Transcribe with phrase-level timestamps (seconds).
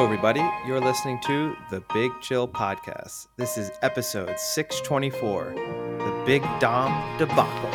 [0.00, 0.40] Hello, everybody.
[0.66, 3.26] You're listening to the Big Chill Podcast.
[3.36, 5.52] This is episode 624
[5.98, 7.68] The Big Dom Debacle.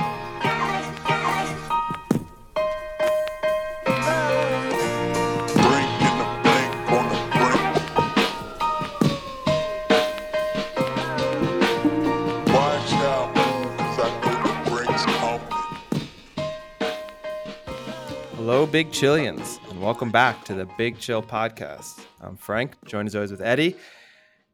[18.35, 22.04] Hello, Big Chillians, and welcome back to the Big Chill Podcast.
[22.21, 23.75] I'm Frank, joined as always with Eddie.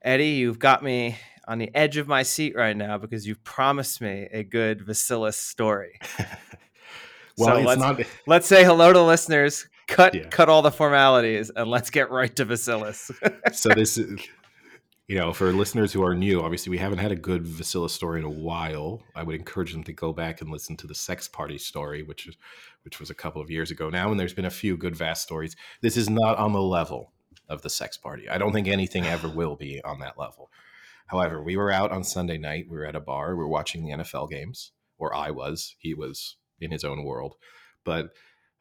[0.02, 4.02] Eddie, you've got me on the edge of my seat right now because you've promised
[4.02, 6.00] me a good Vasilis story.
[7.38, 8.02] Well, So it's let's- not.
[8.28, 9.66] Let's say hello to listeners.
[9.88, 10.28] Cut, Yeah.
[10.28, 13.10] cut all the formalities, and let's get right to Vasilis.
[13.54, 14.20] So this is,
[15.08, 18.20] you know, for listeners who are new, obviously we haven't had a good Vasilis story
[18.20, 19.02] in a while.
[19.16, 22.28] I would encourage them to go back and listen to the sex party story, which
[22.28, 22.36] is,
[22.84, 24.12] which was a couple of years ago now.
[24.12, 25.56] And there's been a few good Vass stories.
[25.82, 27.14] This is not on the level
[27.52, 28.28] of the sex party.
[28.30, 30.50] I don't think anything ever will be on that level.
[31.08, 32.66] However, we were out on Sunday night.
[32.70, 33.36] We were at a bar.
[33.36, 35.76] We were watching the NFL games, or I was.
[35.80, 37.36] He was in his own world,
[37.86, 38.10] but.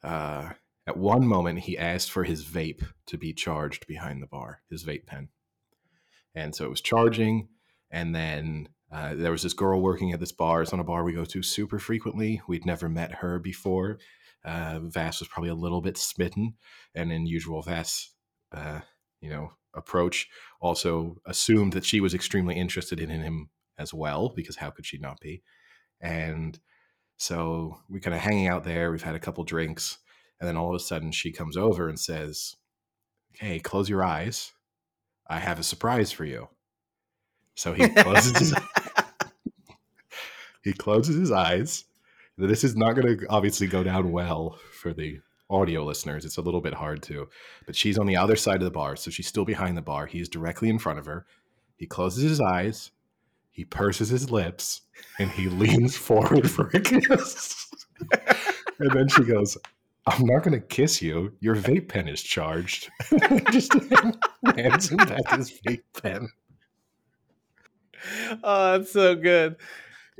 [0.02, 0.54] Uh,
[0.86, 4.82] At one moment, he asked for his vape to be charged behind the bar, his
[4.82, 5.28] vape pen.
[6.34, 7.48] And so it was charging.
[7.90, 10.62] And then uh, there was this girl working at this bar.
[10.62, 12.40] It's on a bar we go to super frequently.
[12.48, 13.98] We'd never met her before.
[14.42, 16.54] Uh, Vass was probably a little bit smitten.
[16.94, 18.10] And in usual Vass,
[18.52, 18.80] uh,
[19.20, 20.28] you know, approach,
[20.60, 24.98] also assumed that she was extremely interested in him as well, because how could she
[24.98, 25.42] not be?
[26.00, 26.58] And
[27.16, 28.90] so we're kind of hanging out there.
[28.90, 29.98] We've had a couple drinks.
[30.40, 32.56] And then all of a sudden she comes over and says,
[33.32, 34.52] Hey, close your eyes.
[35.28, 36.48] I have a surprise for you.
[37.54, 38.54] So he closes his,
[40.64, 41.84] he closes his eyes.
[42.38, 45.20] This is not going to obviously go down well for the
[45.50, 46.24] audio listeners.
[46.24, 47.28] It's a little bit hard to.
[47.66, 50.06] But she's on the other side of the bar, so she's still behind the bar.
[50.06, 51.26] He's directly in front of her.
[51.76, 52.90] He closes his eyes,
[53.50, 54.82] he purses his lips,
[55.18, 57.66] and he leans forward for a kiss.
[58.78, 59.56] and then she goes,
[60.06, 61.32] I'm not going to kiss you.
[61.40, 62.90] Your vape pen is charged.
[63.50, 63.72] Just
[64.56, 66.28] hands him back his vape pen.
[68.42, 69.56] oh, that's so good.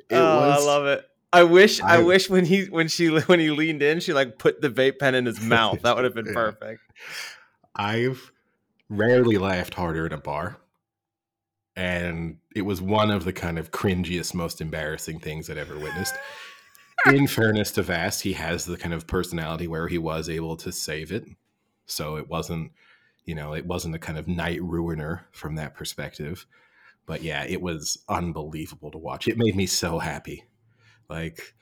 [0.09, 1.10] It oh, was- I love it.
[1.33, 4.39] I wish I, I- wish when he when she when he leaned in, she like
[4.39, 5.83] put the vape pen in his mouth.
[5.83, 6.81] That would have been perfect.
[7.75, 8.33] I've
[8.89, 10.57] rarely laughed harder in a bar.
[11.77, 16.15] And it was one of the kind of cringiest, most embarrassing things I'd ever witnessed.
[17.07, 20.73] In fairness to Vass, he has the kind of personality where he was able to
[20.73, 21.25] save it.
[21.87, 22.73] So it wasn't,
[23.25, 26.45] you know, it wasn't a kind of night ruiner from that perspective.
[27.07, 29.27] But yeah, it was unbelievable to watch.
[29.29, 30.45] It made me so happy.
[31.11, 31.55] Like,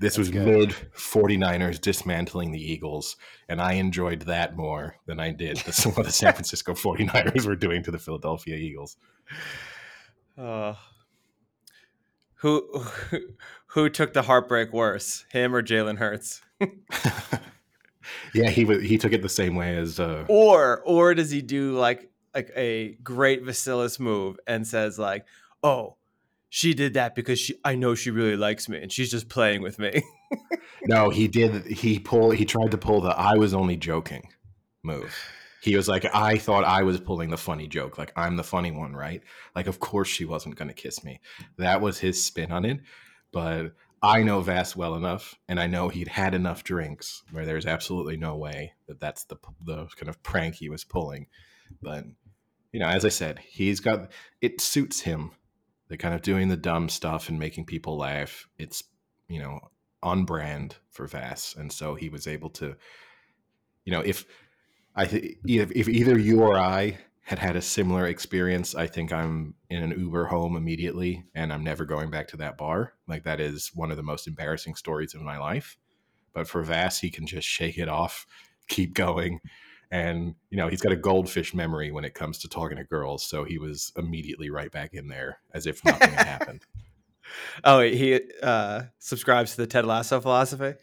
[0.00, 0.46] this was good.
[0.46, 3.16] mid 49ers dismantling the Eagles,
[3.48, 7.56] and I enjoyed that more than I did the, what the San Francisco 49ers were
[7.56, 8.96] doing to the Philadelphia Eagles.
[10.36, 10.76] Oh.
[12.40, 12.84] Who
[13.68, 16.42] who took the heartbreak worse, him or Jalen Hurts?
[18.34, 21.72] yeah, he he took it the same way as uh, Or or does he do
[21.72, 25.24] like like a great Vasilis move and says like,
[25.62, 25.96] "Oh,
[26.48, 29.62] she did that because she I know she really likes me and she's just playing
[29.62, 30.02] with me."
[30.88, 31.66] No, he did.
[31.66, 32.30] He pull.
[32.30, 34.28] He tried to pull the "I was only joking"
[34.82, 35.14] move.
[35.60, 37.98] He was like, "I thought I was pulling the funny joke.
[37.98, 39.22] Like I'm the funny one, right?
[39.54, 41.20] Like, of course she wasn't going to kiss me."
[41.58, 42.80] That was his spin on it.
[43.32, 47.66] But I know Vass well enough, and I know he'd had enough drinks where there's
[47.66, 51.26] absolutely no way that that's the the kind of prank he was pulling.
[51.82, 52.04] But
[52.72, 55.32] you know, as I said, he's got it suits him.
[55.88, 58.48] The kind of doing the dumb stuff and making people laugh.
[58.58, 58.82] It's
[59.28, 59.60] you know
[60.02, 62.76] on brand for Vass, and so he was able to,
[63.84, 64.24] you know, if
[64.94, 69.54] I if, if either you or I had had a similar experience, I think I'm
[69.68, 72.92] in an Uber home immediately, and I'm never going back to that bar.
[73.08, 75.76] Like that is one of the most embarrassing stories of my life.
[76.32, 78.26] But for Vass, he can just shake it off,
[78.68, 79.40] keep going,
[79.90, 83.24] and you know he's got a goldfish memory when it comes to talking to girls.
[83.24, 86.62] So he was immediately right back in there as if nothing had happened.
[87.64, 90.74] oh, he uh subscribes to the Ted Lasso philosophy.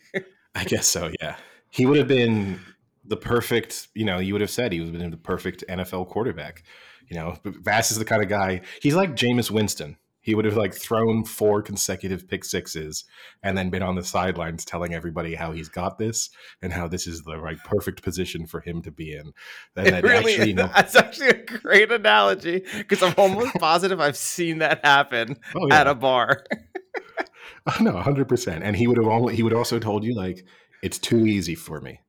[0.56, 1.12] I guess so.
[1.22, 1.36] Yeah,
[1.70, 2.60] he would have been
[3.06, 3.90] the perfect.
[3.94, 6.64] You know, you would have said he would have been the perfect NFL quarterback.
[7.10, 8.62] You know, but Vass is the kind of guy.
[8.82, 9.98] He's like Jameis Winston.
[10.24, 13.04] He would have like thrown four consecutive pick sixes
[13.44, 16.30] and then been on the sidelines telling everybody how he's got this
[16.62, 19.34] and how this is the right perfect position for him to be in.
[19.76, 24.00] And It really actually, you know, that's actually a great analogy because I'm almost positive
[24.00, 26.46] I've seen that happen oh, at a bar.
[27.82, 28.64] no, hundred percent.
[28.64, 30.46] And he would have only he would also told you like
[30.82, 32.00] it's too easy for me.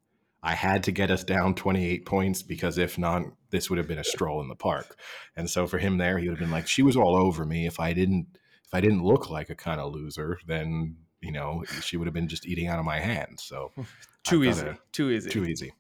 [0.47, 3.99] I had to get us down 28 points because if not, this would have been
[3.99, 5.01] a stroll in the park.
[5.37, 7.67] And so for him there, he would have been like, she was all over me.
[7.67, 8.27] If I didn't,
[8.63, 12.13] if I didn't look like a kind of loser, then you know she would have
[12.13, 13.41] been just eating out of my hand.
[13.41, 13.73] So
[14.23, 14.67] Too easy.
[14.93, 15.31] Too easy.
[15.31, 15.73] too easy.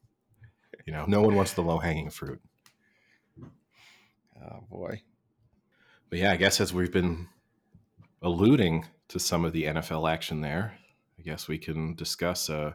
[0.87, 2.41] You know, no one wants the low hanging fruit.
[3.43, 5.03] Oh boy.
[6.09, 7.29] But yeah, I guess as we've been
[8.23, 10.79] alluding to some of the NFL action there,
[11.19, 12.73] I guess we can discuss uh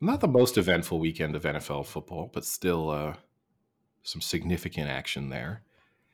[0.00, 3.14] not the most eventful weekend of NFL football, but still uh
[4.02, 5.62] some significant action there.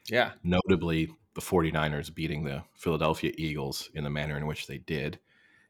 [0.08, 0.32] Yeah.
[0.44, 5.18] Notably the 49ers beating the Philadelphia Eagles in the manner in which they did.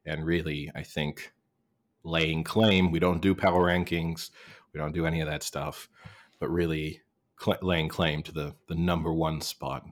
[0.05, 1.33] And really, I think
[2.05, 4.31] laying claim, we don't do power rankings,
[4.73, 5.89] we don't do any of that stuff,
[6.39, 7.01] but really
[7.41, 9.87] cl- laying claim to the the number one spot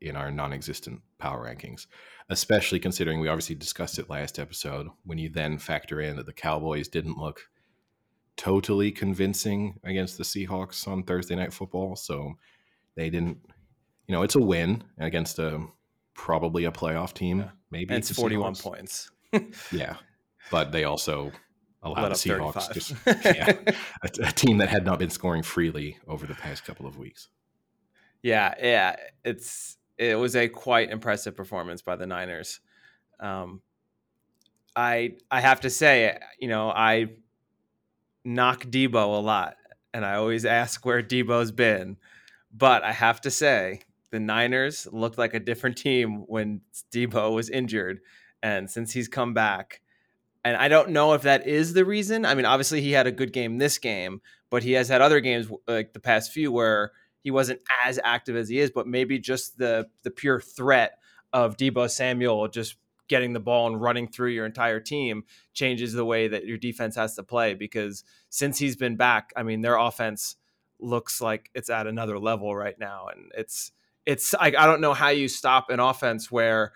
[0.00, 1.86] in our non-existent power rankings
[2.28, 6.32] especially considering we obviously discussed it last episode when you then factor in that the
[6.32, 7.48] cowboys didn't look
[8.36, 12.34] totally convincing against the seahawks on thursday night football so
[12.94, 13.38] they didn't
[14.06, 15.60] you know it's a win against a
[16.14, 17.50] probably a playoff team Yeah.
[17.70, 18.62] maybe And it's 41 Seahawks.
[18.62, 19.10] points.
[19.72, 19.96] yeah
[20.50, 21.32] but they also
[21.82, 22.94] allowed the seahawks just
[23.24, 23.52] yeah,
[24.02, 27.28] a, a team that had not been scoring freely over the past couple of weeks
[28.22, 32.60] Yeah, yeah, it's it was a quite impressive performance by the Niners.
[33.20, 33.62] Um,
[34.74, 37.06] I I have to say, you know, I
[38.26, 39.56] knock Deebo a lot,
[39.94, 41.96] and I always ask where Deebo's been,
[42.52, 43.80] but I have to say
[44.10, 46.60] the Niners looked like a different team when
[46.92, 48.00] Deebo was injured,
[48.42, 49.80] and since he's come back.
[50.44, 52.24] And I don't know if that is the reason.
[52.24, 54.20] I mean, obviously he had a good game this game,
[54.50, 58.36] but he has had other games like the past few where he wasn't as active
[58.36, 60.98] as he is, but maybe just the the pure threat
[61.32, 62.76] of Deebo Samuel just
[63.08, 66.96] getting the ball and running through your entire team changes the way that your defense
[66.96, 70.36] has to play because since he's been back, I mean their offense
[70.78, 73.72] looks like it's at another level right now and it's
[74.04, 76.72] it's I, I don't know how you stop an offense where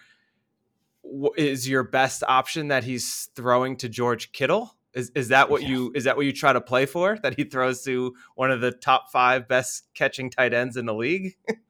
[1.37, 4.77] is your best option that he's throwing to George Kittle?
[4.93, 5.69] Is is that what Yeah.
[5.69, 7.19] you is that what you try to play for?
[7.23, 10.95] That he throws to one of the top five best catching tight ends in the
[10.95, 11.37] league?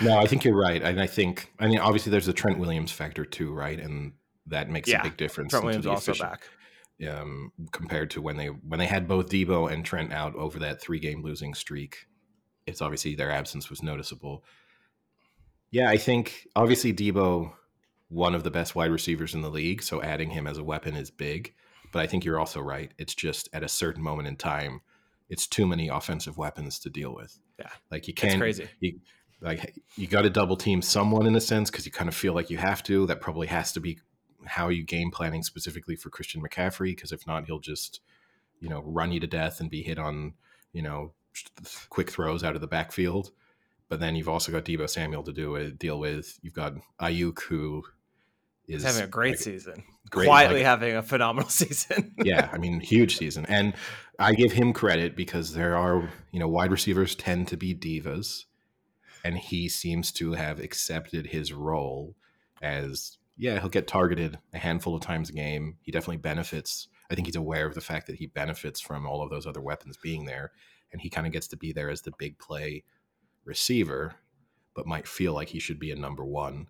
[0.00, 2.90] No, I think you're right, and I think I mean obviously there's the Trent Williams
[2.92, 3.78] factor too, right?
[3.78, 4.12] And
[4.46, 5.50] that makes Yeah, a big difference.
[5.50, 6.42] Trent Williams also back.
[7.08, 10.80] um, compared to when they when they had both Deebo and Trent out over that
[10.80, 12.06] three game losing streak.
[12.66, 14.44] It's obviously their absence was noticeable.
[15.70, 17.52] Yeah, I think obviously Deebo,
[18.08, 20.94] one of the best wide receivers in the league, so adding him as a weapon
[20.96, 21.54] is big.
[21.92, 22.92] But I think you're also right.
[22.98, 24.80] It's just at a certain moment in time,
[25.28, 27.38] it's too many offensive weapons to deal with.
[27.58, 27.68] Yeah.
[27.90, 28.68] like you can't crazy.
[28.80, 28.98] you
[29.42, 32.32] like you got to double team someone in a sense because you kind of feel
[32.32, 33.06] like you have to.
[33.06, 33.98] That probably has to be
[34.46, 38.00] how you game planning specifically for Christian McCaffrey because if not, he'll just
[38.60, 40.34] you know run you to death and be hit on
[40.72, 41.12] you know
[41.90, 43.32] quick throws out of the backfield.
[43.88, 46.38] But then you've also got Deebo Samuel to do it, deal with.
[46.42, 47.82] You've got Aiyuk who
[48.66, 49.82] is having a great like, season.
[50.08, 52.14] great, Quietly like- having a phenomenal season.
[52.24, 53.44] yeah, I mean, huge season.
[53.46, 53.74] And
[54.18, 58.44] I give him credit because there are, you know, wide receivers tend to be divas.
[59.24, 62.16] And he seems to have accepted his role
[62.60, 65.78] as, yeah, he'll get targeted a handful of times a game.
[65.82, 66.88] He definitely benefits.
[67.10, 69.60] I think he's aware of the fact that he benefits from all of those other
[69.60, 70.52] weapons being there.
[70.92, 72.84] And he kind of gets to be there as the big play
[73.44, 74.16] receiver,
[74.74, 76.66] but might feel like he should be a number one.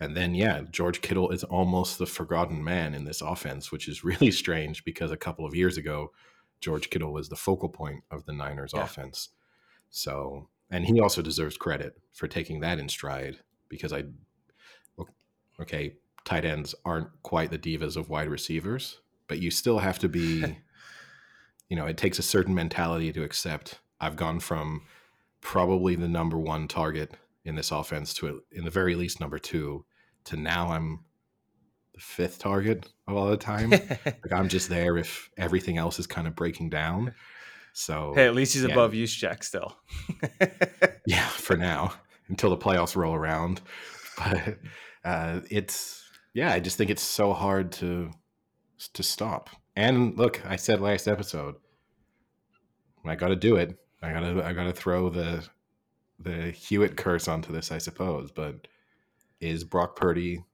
[0.00, 4.04] And then, yeah, George Kittle is almost the forgotten man in this offense, which is
[4.04, 6.12] really strange because a couple of years ago,
[6.60, 8.84] George Kittle was the focal point of the Niners Yeah.
[8.84, 9.30] offense.
[9.90, 14.04] So, and he also deserves credit for taking that in stride because I,
[15.60, 15.94] okay,
[16.24, 20.44] tight ends aren't quite the divas of wide receivers, but you still have to be,
[21.68, 24.82] you know, it takes a certain mentality to accept I've gone from
[25.40, 27.12] probably the number one target
[27.44, 29.84] in this offense to in the very least number two
[30.24, 31.04] to now I'm
[31.94, 33.70] the fifth target of all the time.
[33.70, 37.14] like I'm just there if everything else is kind of breaking down.
[37.76, 38.70] So hey, at least he's Yeah.
[38.70, 39.76] above Juszczyk still.
[41.06, 41.92] yeah, for now
[42.28, 43.60] until the playoffs roll around.
[44.16, 44.58] But
[45.04, 46.00] uh, it's
[46.34, 48.12] yeah, I just think it's so hard to
[48.92, 49.50] to stop.
[49.74, 51.56] And look, I said last episode,
[53.04, 53.76] I got to do it.
[54.02, 55.44] I gotta I gotta throw the
[56.20, 58.30] the Hewitt curse onto this, I suppose.
[58.30, 58.68] But
[59.40, 60.44] is Brock Purdy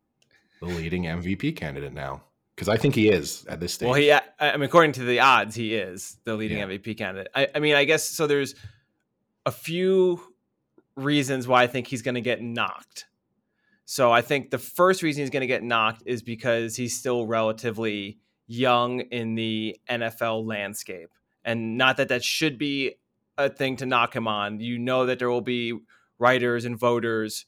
[0.60, 2.22] the leading MVP candidate now?
[2.60, 3.86] Because I think he is at this stage.
[3.86, 6.66] Well, he, I I mean, according to the odds, he is the leading Yeah.
[6.66, 7.28] MVP candidate.
[7.34, 8.26] I, I mean, I guess so.
[8.26, 8.54] There's
[9.46, 10.20] a few
[10.94, 13.06] reasons why I think he's going to get knocked.
[13.86, 17.26] So I think the first reason he's going to get knocked is because he's still
[17.26, 21.08] relatively young in the NFL landscape.
[21.42, 22.96] And not that that should be
[23.38, 24.60] a thing to knock him on.
[24.60, 25.78] You know that there will be
[26.18, 27.46] writers and voters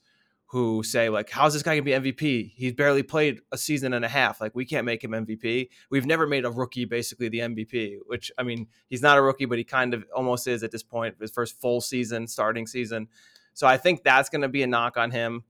[0.53, 2.53] who say like how's this guy to be MVP?
[2.55, 4.39] He's barely played a season and a half.
[4.39, 5.69] Like we can't make him MVP.
[5.89, 9.45] We've never made a rookie basically the MVP, which I mean, he's not a rookie
[9.45, 13.07] but he kind of almost is at this point, his first full season, starting season.
[13.55, 15.43] So I think that's to be a knock on him.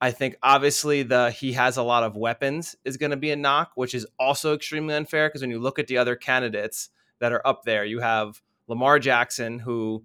[0.00, 3.70] I think obviously the he has a lot of weapons is to be a knock,
[3.76, 6.88] which is also extremely unfair because when you look at the other candidates
[7.20, 10.04] that are up there, you have Lamar Jackson who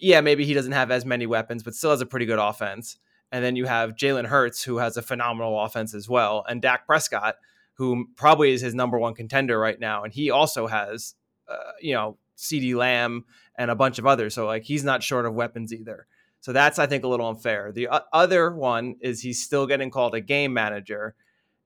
[0.00, 2.98] yeah, maybe he doesn't have as many weapons, but still has a pretty good offense.
[3.34, 6.86] And then you have Jalen Hurts, who has a phenomenal offense as well, and Dak
[6.86, 7.34] Prescott,
[7.72, 11.16] who probably is his number one contender right now, and he also has,
[11.48, 13.24] uh, you know, CeeDee Lamb
[13.58, 14.34] and a bunch of others.
[14.34, 16.06] So like he's not short of weapons either.
[16.42, 17.72] So that's I think a little unfair.
[17.72, 21.16] The other one is he's still getting called a game manager,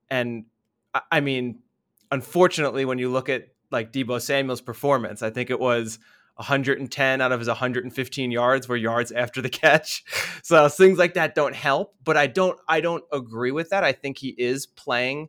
[0.08, 0.46] and
[1.12, 1.58] I mean,
[2.10, 5.98] unfortunately, when you look at like Deebo Samuel's performance, I think it was
[6.38, 10.04] 110 out of his 115 yards were yards after the catch.
[10.42, 13.85] So things like that don't help, but I don't I don't agree with that.
[13.85, 15.28] I think he is playing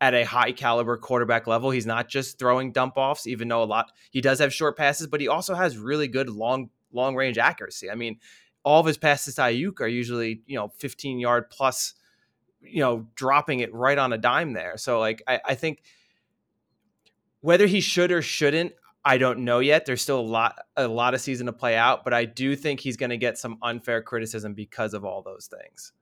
[0.00, 1.70] at a high caliber quarterback level.
[1.70, 5.06] He's not just throwing dump offs, even though a lot he does have short passes,
[5.06, 7.90] but he also has really good long long range accuracy.
[7.90, 8.20] I mean,
[8.62, 11.92] all of his passes to Aiyuk are usually, you know, 15 yard plus,
[12.62, 14.78] you know, dropping it right on a dime there.
[14.78, 15.82] So like I, I think
[17.40, 18.72] whether he should or shouldn't,
[19.08, 19.86] I don't know yet.
[19.86, 22.80] There's still a lot a lot of season to play out, but I do think
[22.80, 25.92] he's going to get some unfair criticism because of all those things.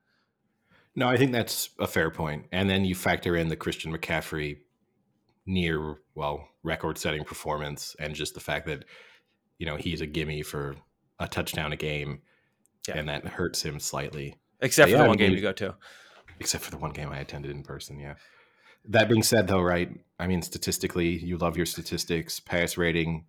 [0.96, 2.46] No, I think that's a fair point.
[2.50, 4.56] And then you factor in the Christian McCaffrey
[5.46, 8.84] near well record-setting performance and just the fact that
[9.58, 10.74] you know he's a gimme for
[11.20, 12.22] a touchdown a game
[12.88, 12.98] yeah.
[12.98, 14.34] and that hurts him slightly.
[14.60, 15.76] Except but for yeah, the one game you go to.
[16.40, 18.14] Except for the one game I attended in person, yeah.
[18.88, 19.90] That being said, though, right?
[20.18, 22.40] I mean, statistically, you love your statistics.
[22.40, 23.26] Pass rating,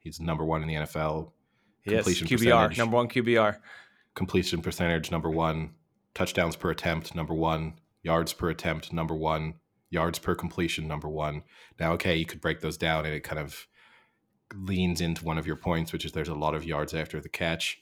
[0.00, 1.32] he's number one in the NFL.
[1.84, 3.58] Yes, QBR, number one QBR.
[4.14, 5.74] Completion percentage, number one.
[6.14, 7.74] Touchdowns per attempt, number one.
[8.02, 9.54] Yards per attempt, number one.
[9.90, 11.42] Yards per completion, number one.
[11.78, 13.66] Now, okay, you could break those down and it kind of
[14.54, 17.28] leans into one of your points, which is there's a lot of yards after the
[17.28, 17.78] catch.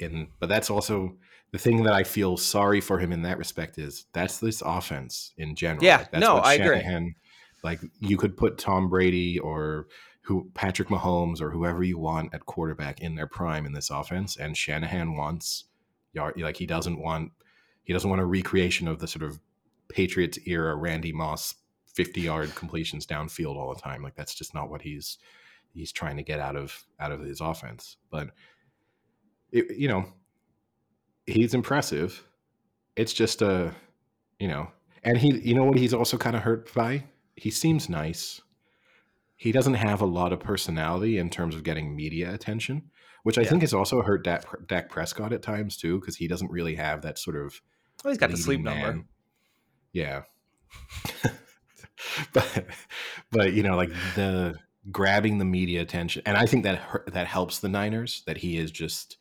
[0.00, 1.16] And but that's also
[1.54, 5.32] the thing that I feel sorry for him in that respect is that's this offense
[5.38, 5.84] in general.
[5.84, 7.14] Yeah, like no, I Shanahan, agree.
[7.62, 9.86] Like you could put Tom Brady or
[10.22, 14.36] who Patrick Mahomes or whoever you want at quarterback in their prime in this offense,
[14.36, 15.66] and Shanahan wants
[16.12, 17.30] yard like he doesn't want
[17.84, 19.38] he doesn't want a recreation of the sort of
[19.86, 21.54] Patriots era Randy Moss
[21.86, 24.02] fifty yard completions downfield all the time.
[24.02, 25.18] Like that's just not what he's
[25.72, 27.96] he's trying to get out of out of his offense.
[28.10, 28.30] But
[29.52, 30.06] it, you know
[31.26, 32.24] he's impressive.
[32.96, 33.74] It's just a,
[34.38, 34.68] you know,
[35.02, 37.04] and he, you know what, he's also kind of hurt by.
[37.36, 38.40] He seems nice.
[39.36, 42.90] He doesn't have a lot of personality in terms of getting media attention,
[43.24, 43.50] which I yeah.
[43.50, 47.02] think has also hurt Dak, Dak Prescott at times too, because he doesn't really have
[47.02, 47.60] that sort of.
[48.02, 48.80] Well, he's got the sleep man.
[48.80, 49.04] number.
[49.92, 50.22] Yeah,
[52.32, 52.64] but
[53.30, 54.54] but you know, like the
[54.90, 56.80] grabbing the media attention, and I think that
[57.12, 59.16] that helps the Niners that he is just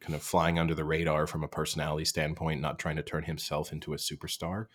[0.00, 3.72] kind of flying under the radar from a personality standpoint, not trying to turn himself
[3.72, 4.66] into a superstar.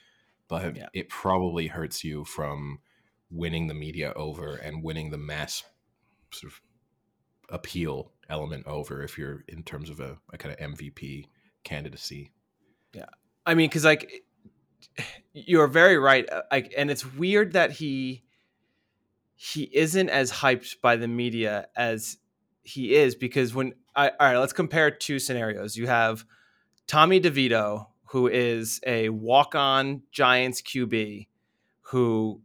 [0.48, 0.88] But yeah.
[0.94, 2.80] it probably hurts you from
[3.32, 5.64] winning the media over and winning the mass
[6.32, 6.62] sort of
[7.50, 11.26] appeal element over if you're in terms of a, a kind of MVP
[11.64, 12.32] candidacy.
[12.94, 13.06] Yeah.
[13.46, 14.24] I mean, because like
[15.34, 16.30] you're very right.
[16.30, 18.24] Uh, like, and it's weird that he
[19.36, 22.18] he isn't as hyped by the media as
[22.62, 25.78] he is because when I, all right, let's compare two scenarios.
[25.78, 26.26] You have
[26.88, 31.28] Tommy DeVito, who is a walk-on Giants QB,
[31.82, 32.42] who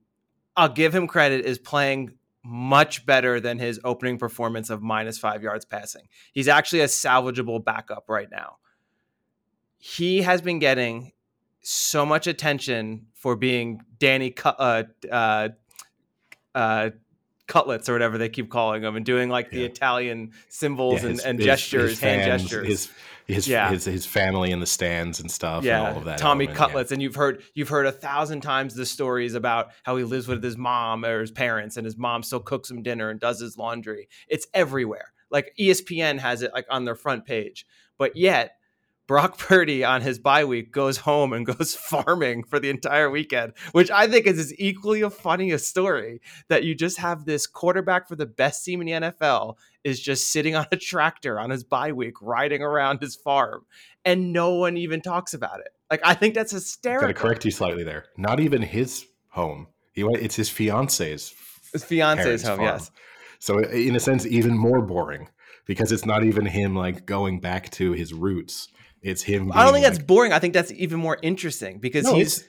[0.57, 5.43] I'll give him credit is playing much better than his opening performance of minus five
[5.43, 6.03] yards passing.
[6.33, 8.57] He's actually a salvageable backup right now.
[9.79, 11.13] He has been getting
[11.63, 15.49] so much attention for being Danny uh, uh,
[16.55, 16.91] uh,
[17.51, 21.21] cutlets or whatever they keep calling them and doing like the Italian symbols yeah, his,
[21.21, 22.67] and, and his, gestures, his fans, hand gestures.
[22.67, 22.91] His,
[23.27, 23.71] his, yeah.
[23.71, 25.79] his, his family in the stands and stuff yeah.
[25.79, 26.19] and all of that.
[26.19, 26.91] Tommy element, Cutlets.
[26.91, 26.95] Yeah.
[26.95, 30.43] And you've heard you've heard a thousand times the stories about how he lives with
[30.43, 33.59] his mom or his parents and his mom still cooks him dinner and does his
[33.59, 34.09] laundry.
[34.29, 35.13] It's everywhere.
[35.31, 37.67] Like ESPN has it like on their front page.
[37.99, 38.57] But yet
[39.11, 43.55] Brock Purdy on his bye week goes home and goes farming for the entire weekend,
[43.73, 47.49] which I think is as equally a funny a story that you just have this
[47.49, 51.51] quarterback for the best team in the NFL is just sitting on a tractor on
[51.51, 53.67] his bye week, riding around his farm,
[54.05, 55.73] and no one even talks about it.
[55.91, 57.09] Like I think that's hysterical.
[57.09, 58.05] Got to correct you slightly there.
[58.17, 59.67] Not even his home.
[59.93, 60.23] He went.
[60.23, 61.35] It's his fiance's.
[61.73, 62.59] His fiance's home.
[62.59, 62.69] Farm.
[62.69, 62.93] Yes.
[63.41, 65.31] so in a sense, even more boring
[65.67, 68.69] because it's not even him like going back to his roots.
[69.03, 69.51] It's him.
[69.53, 70.33] I don't think being, that's boring.
[70.33, 72.47] I think that's even more interesting because No, he's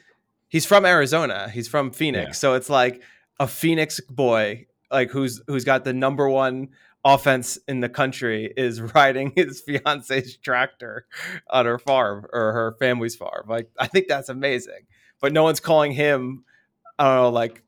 [0.49, 1.49] he's from Arizona.
[1.49, 2.27] He's from Phoenix.
[2.27, 2.31] Yeah.
[2.33, 3.01] So it's like
[3.39, 6.69] a Phoenix boy, like who's who's got the number one
[7.03, 11.05] offense in the country is riding his fiance's tractor
[11.49, 13.45] on her farm or her family's farm.
[13.47, 14.87] Like I think that's amazing.
[15.19, 16.43] But no one's calling him
[16.99, 17.63] I don't know, like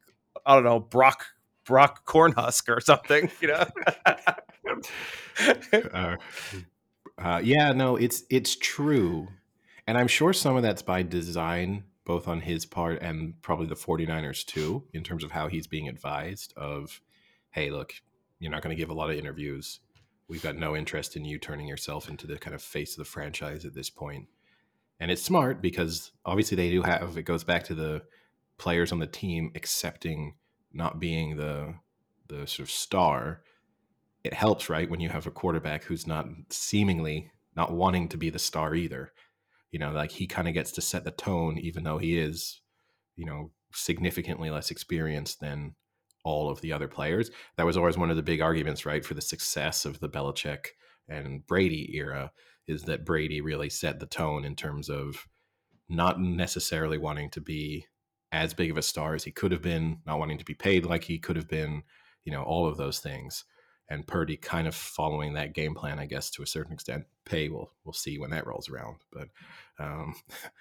[0.45, 1.25] I don't know, Brock
[1.65, 3.65] Brock Cornhusk or something, you know?
[5.93, 6.17] uh,
[7.17, 9.27] uh, yeah, no, it's it's true.
[9.85, 13.75] And I'm sure some of that's by design, both on his part and probably the
[13.75, 17.01] 49ers too, in terms of how he's being advised of,
[17.51, 17.93] hey, look,
[18.39, 19.79] you're not going to give a lot of interviews.
[20.27, 23.09] We've got no interest in you turning yourself into the kind of face of the
[23.09, 24.27] franchise at this point.
[24.99, 28.03] And it's smart because obviously they do have it goes back to the
[28.57, 30.35] players on the team accepting
[30.71, 31.75] not being the
[32.27, 33.41] the sort of star
[34.23, 38.29] it helps, right, when you have a quarterback who's not seemingly not wanting to be
[38.29, 39.11] the star either.
[39.71, 42.61] You know, like he kind of gets to set the tone, even though he is,
[43.15, 45.75] you know, significantly less experienced than
[46.23, 47.31] all of the other players.
[47.57, 50.67] That was always one of the big arguments, right, for the success of the Belichick
[51.09, 52.31] and Brady era,
[52.67, 55.27] is that Brady really set the tone in terms of
[55.89, 57.87] not necessarily wanting to be
[58.31, 60.85] as big of a star as he could have been, not wanting to be paid
[60.85, 61.83] like he could have been,
[62.23, 63.43] you know, all of those things
[63.89, 67.05] and Purdy kind of following that game plan, I guess, to a certain extent.
[67.25, 69.27] Pay we'll we'll see when that rolls around, but
[69.79, 70.15] um,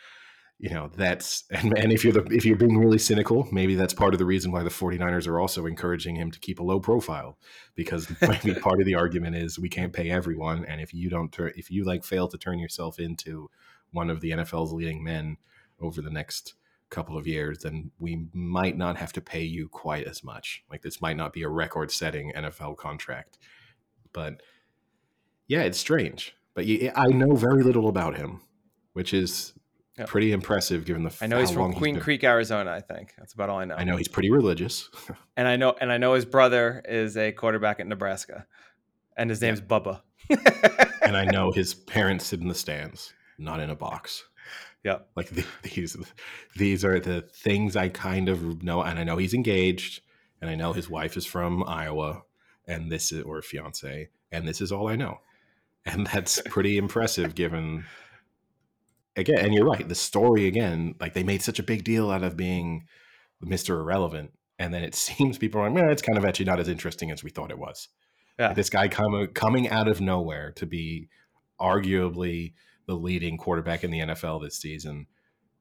[0.59, 3.95] you know that's and, and if you're the if you're being really cynical, maybe that's
[3.95, 6.81] part of the reason why the 49ers are also encouraging him to keep a low
[6.81, 7.38] profile
[7.75, 11.33] because maybe part of the argument is we can't pay everyone, and if you don't
[11.33, 13.50] turn if you like fail to turn yourself into
[13.93, 15.37] one of the NFL's leading men
[15.81, 16.55] over the next
[16.93, 20.63] couple of years, then we might not have to pay you quite as much.
[20.71, 23.39] Like this might not be a record setting NFL contract.
[24.13, 24.41] But
[25.49, 26.37] yeah, it's strange.
[26.55, 28.41] But I know very little about him,
[28.93, 29.55] which is
[29.99, 30.05] Yeah.
[30.07, 33.15] pretty impressive given the I know he's from Queen Creek, Arizona, I think.
[33.19, 33.75] That's about all I know.
[33.75, 34.89] I know he's pretty religious.
[35.37, 38.47] And I know and I know his brother is a quarterback at Nebraska.
[39.17, 39.49] And his Yeah.
[39.49, 40.02] name's Bubba.
[41.02, 44.25] and I know his parents sit in the stands, not in a box.
[44.84, 44.99] Yeah.
[45.14, 45.97] Like the, these,
[46.56, 50.02] these are the things I kind of know, and I know he's engaged,
[50.40, 52.23] and I know his wife is from Iowa,
[52.66, 55.21] and this is or fiance, and this is all I know,
[55.86, 57.84] and that's pretty impressive given.
[59.14, 59.86] Again, and you're right.
[59.86, 62.86] The story again, like they made such a big deal out of being
[63.42, 66.60] Mister Irrelevant, and then it seems people are like, man, it's kind of actually not
[66.60, 67.88] as interesting as we thought it was.
[68.38, 68.54] Yeah.
[68.54, 71.08] This guy coming coming out of nowhere to be
[71.60, 72.54] arguably
[72.86, 75.06] the leading quarterback in the NFL this season.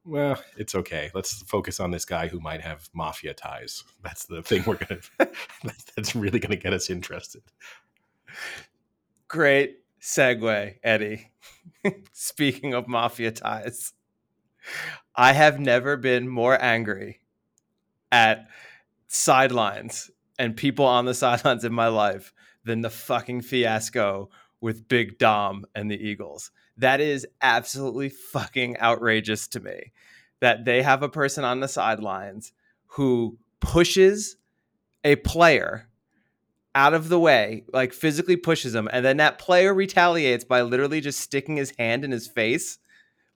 [0.04, 1.12] Well, it's okay.
[1.14, 3.84] Let's focus on this guy who might have mafia ties.
[4.04, 5.02] That's the thing we're gonna.
[5.64, 7.44] that's, that's really gonna get us interested.
[9.28, 11.32] Great segue, Eddie.
[12.14, 13.94] Speaking of mafia ties,
[15.16, 17.20] I have never been more angry
[18.12, 18.48] at
[19.08, 24.30] sidelines and people on the sidelines in my life than the fucking fiasco
[24.60, 26.52] with Big Dom and the Eagles.
[26.78, 29.92] That is absolutely fucking outrageous to me
[30.40, 32.54] that they have a person on the sidelines
[32.88, 34.38] who pushes
[35.04, 35.88] a player
[36.74, 41.02] out of the way, like physically pushes him, and then that player retaliates by literally
[41.02, 42.80] just sticking his hand in his face,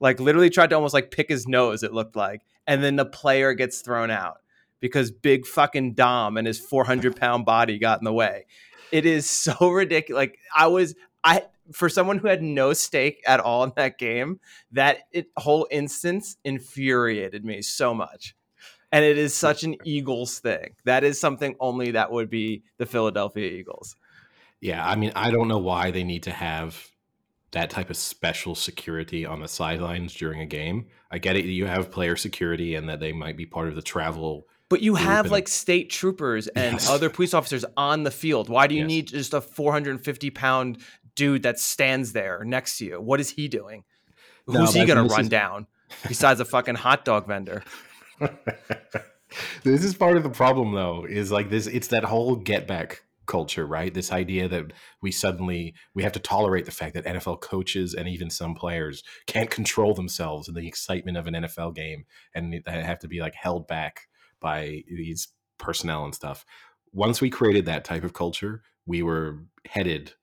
[0.00, 1.82] like literally tried to almost like pick his nose.
[1.82, 4.38] It looked like, and then the player gets thrown out
[4.80, 8.46] because big fucking Dom and his 400 pound body got in the way.
[8.92, 10.18] It is so ridiculous.
[10.18, 10.94] Like I was,
[11.26, 14.38] I for someone who had no stake at all in that game,
[14.72, 18.34] that it, whole instance infuriated me so much
[18.92, 20.74] and it is such an Eagles thing.
[20.84, 23.96] That is something only that would be the Philadelphia Eagles.
[24.60, 26.86] Yeah, I mean, I don't know why they need to have
[27.50, 30.86] that type of special security on the sidelines during a game.
[31.10, 33.82] I get it, you have player security and that they might be part of the
[33.82, 34.46] travel.
[34.68, 36.88] But you have and- like state troopers and Yes.
[36.88, 38.48] other police officers on the field.
[38.48, 38.88] Why do you Yes.
[38.88, 40.78] need just a 450 pound
[41.16, 43.00] dude that stands there next to you?
[43.00, 43.84] What is he doing?
[44.46, 45.66] No, Who's he going to run is- down
[46.06, 47.64] besides a fucking hot dog vendor?
[49.64, 53.02] this is part of the problem though is like this it's that whole get back
[53.26, 57.38] culture right this idea that we suddenly we have to tolerate the fact that nfl
[57.40, 62.04] coaches and even some players can't control themselves in the excitement of an nfl game
[62.34, 64.02] and have to be like held back
[64.40, 66.46] by these personnel and stuff
[66.92, 70.14] once we created that type of culture we were headed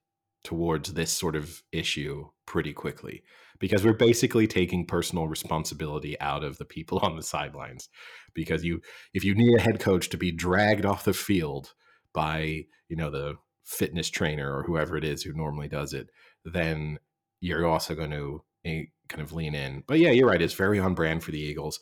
[0.44, 3.24] towards this sort of issue pretty quickly
[3.60, 7.90] because we're basically taking personal responsibility out of the people on the sidelines
[8.34, 8.82] because you
[9.14, 11.74] if you need a head coach to be dragged off the field
[12.14, 16.10] by you know the fitness trainer or whoever it is who normally does it,
[16.44, 17.00] then
[17.40, 19.84] you're also going to eh, kind of lean in.
[19.88, 20.42] But yeah, you're right.
[20.42, 21.80] It's very on brand for the Eagles.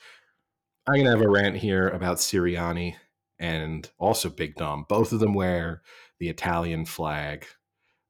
[0.87, 2.95] I'm gonna have a rant here about Sirianni
[3.39, 4.85] and also Big Dom.
[4.89, 5.81] Both of them wear
[6.19, 7.45] the Italian flag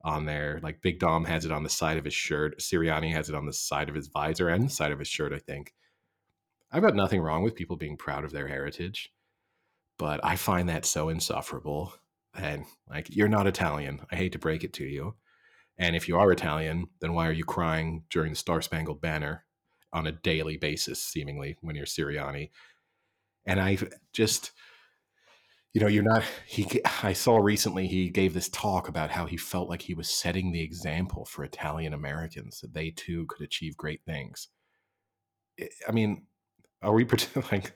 [0.04, 0.60] on there.
[0.62, 2.60] Like Big Dom has it on the side of his shirt.
[2.60, 5.34] Sirianni has it on the side of his visor and the side of his shirt,
[5.34, 5.74] I think.
[6.72, 9.12] I've got nothing wrong with people being proud of their heritage,
[9.98, 11.94] but I find that so insufferable.
[12.34, 14.02] And like, you're not Italian.
[14.12, 15.16] I hate to break it to you.
[15.78, 19.46] And if you are Italian, then why are you crying during the Star Spangled Banner
[19.92, 22.52] on a daily basis, seemingly, when you're Sirianni?
[23.46, 23.78] And I
[24.14, 24.52] just,
[25.74, 26.24] you know, you're not.
[26.46, 30.10] He, I saw recently he gave this talk about how he felt like he was
[30.10, 34.48] setting the example for Italian Americans that they too could achieve great things.
[35.88, 36.24] I- mean,
[36.82, 37.06] are we
[37.52, 37.74] like?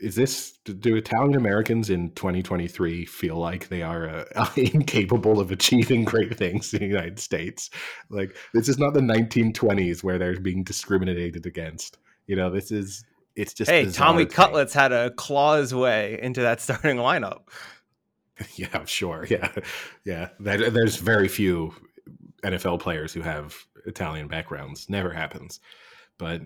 [0.00, 6.04] Is this do Italian Americans in 2023 feel like they are uh, incapable of achieving
[6.04, 7.70] great things in the United States?
[8.10, 11.98] Like this is not the 1920s where they're being discriminated against.
[12.26, 13.04] You know, this is
[13.36, 14.26] it's just hey, Tommy.
[14.26, 17.42] Cutlets had a claw his way into that starting lineup.
[18.56, 19.24] Yeah, sure.
[19.30, 19.52] Yeah,
[20.04, 20.30] yeah.
[20.40, 21.74] That, there's very few
[22.42, 23.54] NFL players who have
[23.86, 24.88] Italian backgrounds.
[24.90, 25.60] Never happens.
[26.18, 26.42] But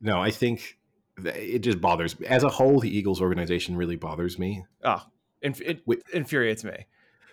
[0.00, 0.76] no, I think
[1.24, 2.26] it just bothers me.
[2.28, 5.02] As a whole, the Eagles organization really bothers me, Oh,
[5.42, 6.86] it infuriates me.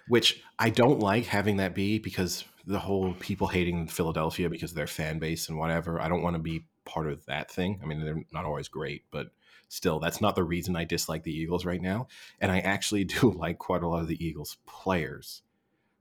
[0.07, 4.77] which I don't like having that be because the whole people hating Philadelphia because of
[4.77, 6.01] their fan base and whatever.
[6.01, 7.79] I don't want to be part of that thing.
[7.83, 9.27] I mean, they're not always great, but
[9.69, 12.07] still, that's not the reason I dislike the Eagles right now.
[12.41, 15.41] And I actually do like quite a lot of the Eagles players,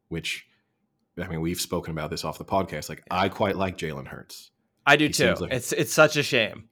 [0.09, 0.47] which
[1.21, 2.89] I mean, we've spoken about this off the podcast.
[2.89, 4.51] Like, I quite like Jalen Hurts.
[4.87, 5.35] I do He too.
[5.35, 6.69] like- it's it's such a shame.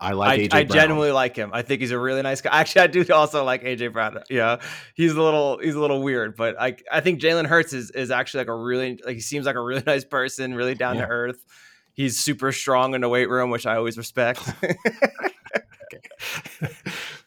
[0.00, 1.50] I like I, I genuinely like him.
[1.52, 2.50] I think he's a really nice guy.
[2.52, 4.18] Actually, I do also like AJ Brown.
[4.28, 4.56] Yeah,
[4.96, 8.10] he's a little he's a little weird, but I I think Jalen Hurts is is
[8.10, 11.02] actually like a really like he seems like a really nice person, really down Yeah.
[11.02, 11.44] to earth.
[11.94, 14.40] He's super strong in the weight room, which I always respect.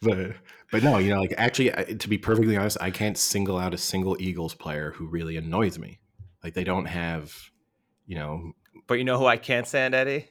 [0.02, 0.32] but
[0.72, 3.78] but no, you know, like actually, to be perfectly honest, I can't single out a
[3.78, 6.00] single Eagles player who really annoys me.
[6.42, 7.32] Like they don't have,
[8.06, 8.52] you know,
[8.86, 10.28] but you know who I can't stand, Eddie?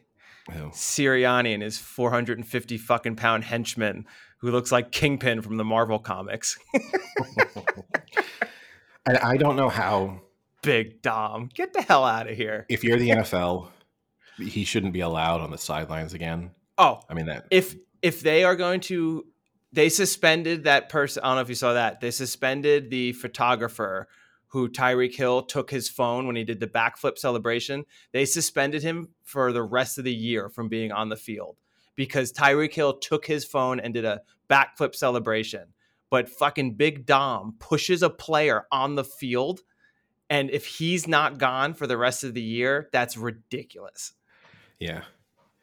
[0.53, 4.05] know, Sirianni and his 450 fucking pound henchman
[4.39, 6.59] who looks like Kingpin from the Marvel comics.
[9.05, 10.21] and I don't know how.
[10.61, 12.65] Big Dom, get the hell out of here.
[12.69, 13.69] If you're the NFL,
[14.37, 16.51] he shouldn't be allowed on the sidelines again.
[16.77, 17.45] Oh, I mean that.
[17.51, 19.25] if if they are going to
[19.71, 24.07] they suspended that person i don't know if you saw that they suspended the photographer
[24.49, 29.09] who tyreek hill took his phone when he did the backflip celebration they suspended him
[29.23, 31.57] for the rest of the year from being on the field
[31.95, 35.73] because tyreek hill took his phone and did a backflip celebration
[36.09, 39.61] but fucking big dom pushes a player on the field
[40.29, 44.13] and if he's not gone for the rest of the year that's ridiculous
[44.79, 45.03] Yeah,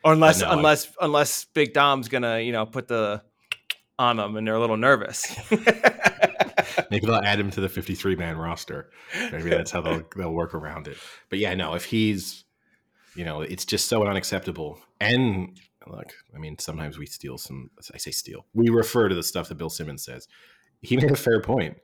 [0.04, 3.22] or unless no, I- unless unless Big Dom's gonna you know put the
[3.98, 5.34] on them and they're a little nervous.
[6.90, 8.90] maybe they'll add him to the 53 man roster.
[9.30, 10.96] Maybe that's how they'll they'll work around it.
[11.30, 12.44] But yeah, no, if he's,
[13.14, 14.78] you know, it's just so unacceptable.
[15.00, 17.70] And look, I mean, sometimes we steal some.
[17.92, 18.46] I say steal.
[18.54, 20.28] We refer to the stuff that Bill Simmons says.
[20.80, 21.76] He made a fair point.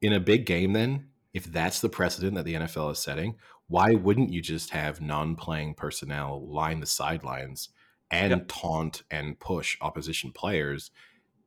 [0.00, 3.36] In a big game, then, if that's the precedent that the NFL is setting,
[3.68, 7.68] why wouldn't you just have non-playing personnel line the sidelines
[8.10, 8.44] and Yep.
[8.48, 10.90] taunt and push opposition players?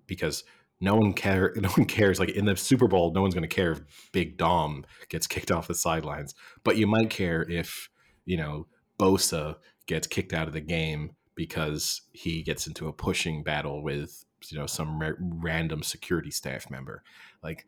[0.07, 0.43] Because
[0.79, 1.53] no one care.
[1.61, 2.19] No one cares.
[2.19, 3.81] Like in the Super Bowl, no one's going to care if
[4.11, 7.89] Big Dom gets kicked off the sidelines, but you might care if
[8.25, 8.67] you know
[8.99, 9.57] Bosa
[9.87, 14.57] gets kicked out of the game because he gets into a pushing battle with you
[14.57, 17.03] know some ra- random security staff member.
[17.43, 17.65] Like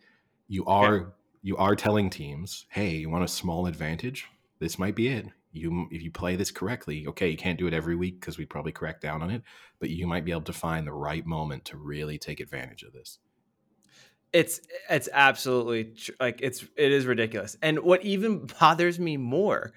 [0.48, 4.28] you are you are telling teams, hey, you want a small advantage?
[4.64, 5.28] This might be it.
[5.52, 8.50] You if you play this correctly, okay, you can't do it every week because we'd
[8.50, 9.44] probably crack down on it,
[9.80, 12.94] but you might be able to find the right moment to really take advantage of
[12.94, 13.20] this.
[14.34, 17.56] it's it's absolutely tr- like it's it is ridiculous.
[17.62, 19.74] And what even bothers me more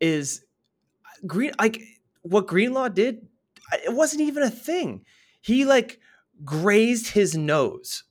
[0.00, 0.44] is
[1.26, 1.82] green like
[2.22, 3.26] what Greenlaw did.
[3.84, 5.04] It wasn't even a thing.
[5.40, 6.00] He like
[6.44, 8.04] grazed his nose,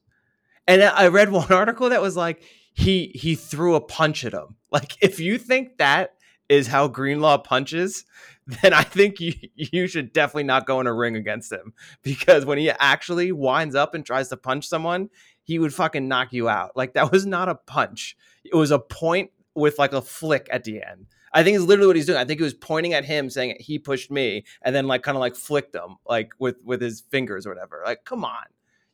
[0.68, 2.44] and I read one article that was like
[2.74, 4.57] he he threw a punch at him.
[4.72, 6.16] Like if you think that
[6.50, 8.06] is how Greenlaw punches,
[8.62, 12.46] then I think you you should definitely not go in a ring against him because
[12.46, 15.10] when he actually winds up and tries to punch someone,
[15.44, 16.76] he would fucking knock you out.
[16.76, 18.16] Like that was not a punch.
[18.44, 21.08] It was a point with like a flick at the end.
[21.34, 22.18] I think it's literally what he's doing.
[22.18, 25.18] I think he was pointing at him saying he pushed me and then like kind
[25.18, 27.82] of like flicked him like with with his fingers or whatever.
[27.86, 28.46] Like come on.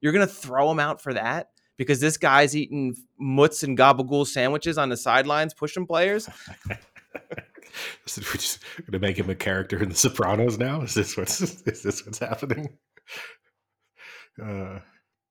[0.02, 1.52] You're to throw him out for that?
[1.78, 6.30] Because this guy's eating mutts and gabagool sandwiches on the sidelines, pushing players.
[8.18, 10.82] We're just gonna make him a character in The Sopranos now?
[10.82, 12.78] Is this what's is this what's happening?
[14.44, 14.80] Uh,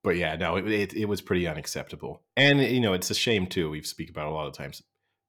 [0.04, 3.48] but yeah, no, it, it it was pretty unacceptable, and you know it's a shame
[3.48, 3.68] too.
[3.68, 4.80] We've speak about a lot of times.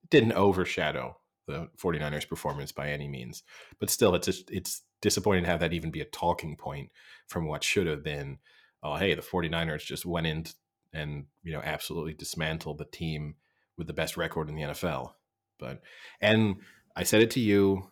[0.04, 3.41] It didn't overshadow the 49ers performance by any means,
[3.80, 6.89] but still, it's just, it's disappointing to have that even be a talking point
[7.28, 8.38] from what should have been.
[8.82, 10.45] Oh, hey, the 49ers just went in
[10.93, 13.36] and you know absolutely dismantle the team
[13.77, 15.13] with the best record in the NFL.
[15.60, 15.82] But
[16.21, 16.58] and
[16.95, 17.89] I said it to you.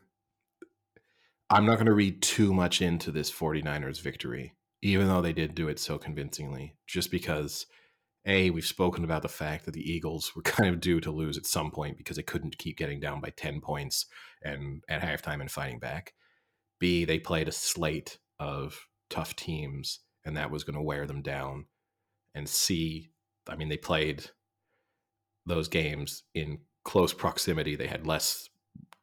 [1.49, 5.53] I'm not going to read too much into this 49ers victory, even though they did
[5.53, 7.65] do it so convincingly, just because
[8.25, 11.37] A, we've spoken about the fact that the Eagles were kind of due to lose
[11.37, 14.05] at some point because they couldn't keep getting down by 10 points
[14.41, 16.13] and at halftime and fighting back.
[16.79, 21.21] B, they played a slate of tough teams and that was going to wear them
[21.21, 21.65] down.
[22.35, 23.09] And see.
[23.49, 24.25] I mean, they played
[25.45, 27.75] those games in close proximity.
[27.75, 28.49] They had less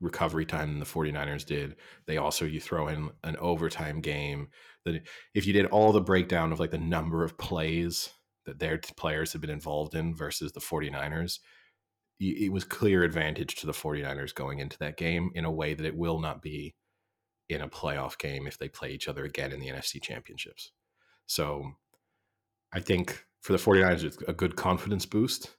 [0.01, 1.77] recovery time than the 49ers did.
[2.07, 4.49] They also you throw in an overtime game
[4.85, 5.03] that
[5.35, 8.11] if you did all the breakdown of like the number of plays
[8.47, 11.41] that their players have been involved in versus the 49ers,
[12.21, 15.87] it was clear advantage to the 49ers going into that game in a way that
[15.87, 16.75] it will not be
[17.49, 20.73] in a playoff game if they play each other again in the NFC championships.
[21.27, 21.73] So
[22.73, 25.57] I think for the 49ers, it's a good confidence boost,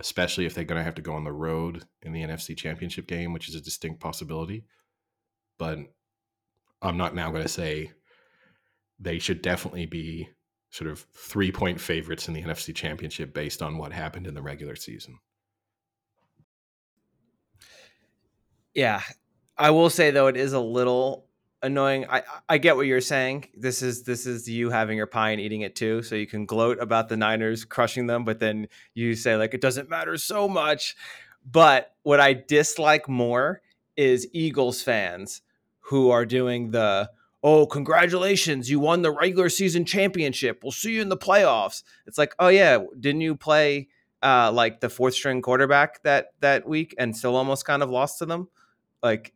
[0.00, 3.06] especially if they're going to have to go on the road in the NFC championship
[3.06, 4.64] game, which is a distinct possibility.
[5.58, 5.78] But
[6.80, 7.92] I'm not now going to say
[8.98, 10.28] they should definitely be
[10.70, 14.42] sort of three point favorites in the NFC championship based on what happened in the
[14.42, 15.18] regular season.
[18.74, 19.02] Yeah,
[19.58, 21.26] I will say though it is a little
[21.62, 22.06] annoying.
[22.08, 23.48] I I get what you're saying.
[23.54, 26.46] This is this is you having your pie and eating it too, so you can
[26.46, 30.48] gloat about the Niners crushing them, but then you say like it doesn't matter so
[30.48, 30.96] much.
[31.44, 33.62] But what I dislike more
[33.96, 35.42] is Eagles fans
[35.80, 37.10] who are doing the
[37.42, 42.16] oh congratulations you won the regular season championship we'll see you in the playoffs it's
[42.16, 43.88] like oh yeah didn't you play
[44.22, 48.18] uh like the fourth string quarterback that that week and still almost kind of lost
[48.18, 48.48] to them
[49.02, 49.34] like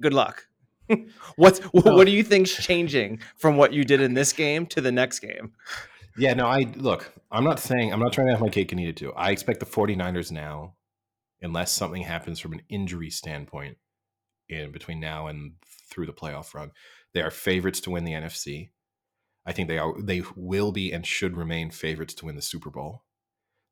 [0.00, 0.46] good luck
[1.36, 2.04] what's what oh.
[2.04, 5.52] do you think's changing from what you did in this game to the next game
[6.16, 8.80] Yeah, no, I look, I'm not saying I'm not trying to have my cake and
[8.80, 9.12] eat it too.
[9.14, 10.74] I expect the 49ers now,
[11.40, 13.78] unless something happens from an injury standpoint
[14.48, 15.54] in between now and
[15.90, 16.72] through the playoff run,
[17.14, 18.70] they are favorites to win the NFC.
[19.46, 22.70] I think they are they will be and should remain favorites to win the Super
[22.70, 23.04] Bowl.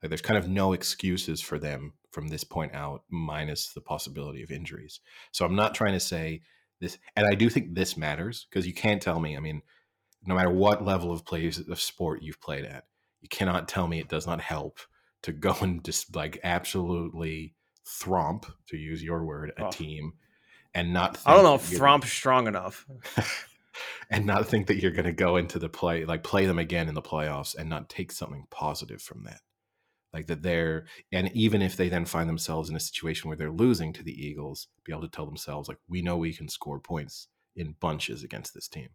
[0.03, 4.43] Like there's kind of no excuses for them from this point out, minus the possibility
[4.43, 5.01] of injuries.
[5.31, 6.43] So I'm not trying to say
[6.81, 9.37] this, and I do think this matters because you can't tell me.
[9.37, 9.63] I mean,
[10.25, 12.85] no matter what level of plays of sport you've played at,
[13.21, 14.79] you cannot tell me it does not help
[15.23, 17.55] to go and just like absolutely
[17.87, 19.71] thromp, to use your word, a Oh.
[19.71, 20.13] team,
[20.75, 21.19] and not.
[21.27, 22.87] i don't know if thromp's strong enough
[24.11, 26.89] and not think that you're going to go into the play like play them again
[26.89, 29.41] in the playoffs and not take something positive from that
[30.13, 33.51] like that they're and even if they then find themselves in a situation where they're
[33.51, 36.81] losing to the eagles be able to tell themselves like we know we can score
[36.81, 38.89] points in bunches against this team.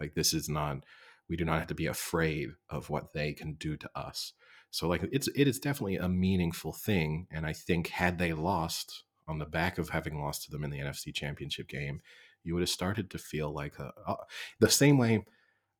[0.00, 0.84] Like this is not
[1.28, 4.32] we do not have to be afraid of what they can do to us.
[4.70, 9.04] So like it's it is definitely a meaningful thing and i think had they lost
[9.26, 12.00] on the back of having lost to them in the nfc championship game
[12.44, 14.16] you would have started to feel like a, uh,
[14.60, 15.24] the same way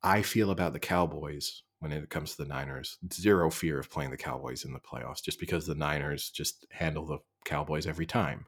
[0.02, 2.98] I feel about the Cowboys when it comes to the Niners.
[3.12, 7.06] Zero fear of playing the Cowboys in the playoffs just because the Niners just handle
[7.06, 8.46] the Cowboys every time.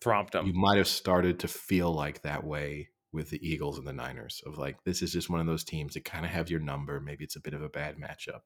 [0.00, 0.46] thromped them.
[0.46, 4.42] You might have started to feel like that way with the Eagles and the Niners
[4.46, 7.00] of like this is just one of those teams that kind of have your number.
[7.00, 8.42] Maybe it's a bit of a bad matchup.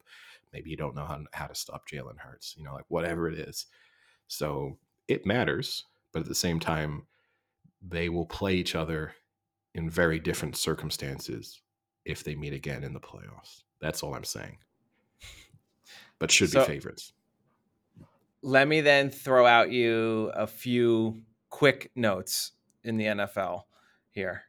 [0.53, 3.39] Maybe you don't know how, how to stop Jalen Hurts, you know, like whatever it
[3.39, 3.67] is.
[4.29, 7.07] So it matters, but at the same time,
[7.83, 9.15] they will play each other
[9.75, 11.61] in very different circumstances
[12.05, 13.63] if they meet again in the playoffs.
[13.81, 14.59] That's all I'm saying.
[16.19, 17.13] But should So- be favorites.
[18.43, 22.53] let me then throw out you a few quick notes
[22.85, 23.67] in the NFL
[24.11, 24.45] here.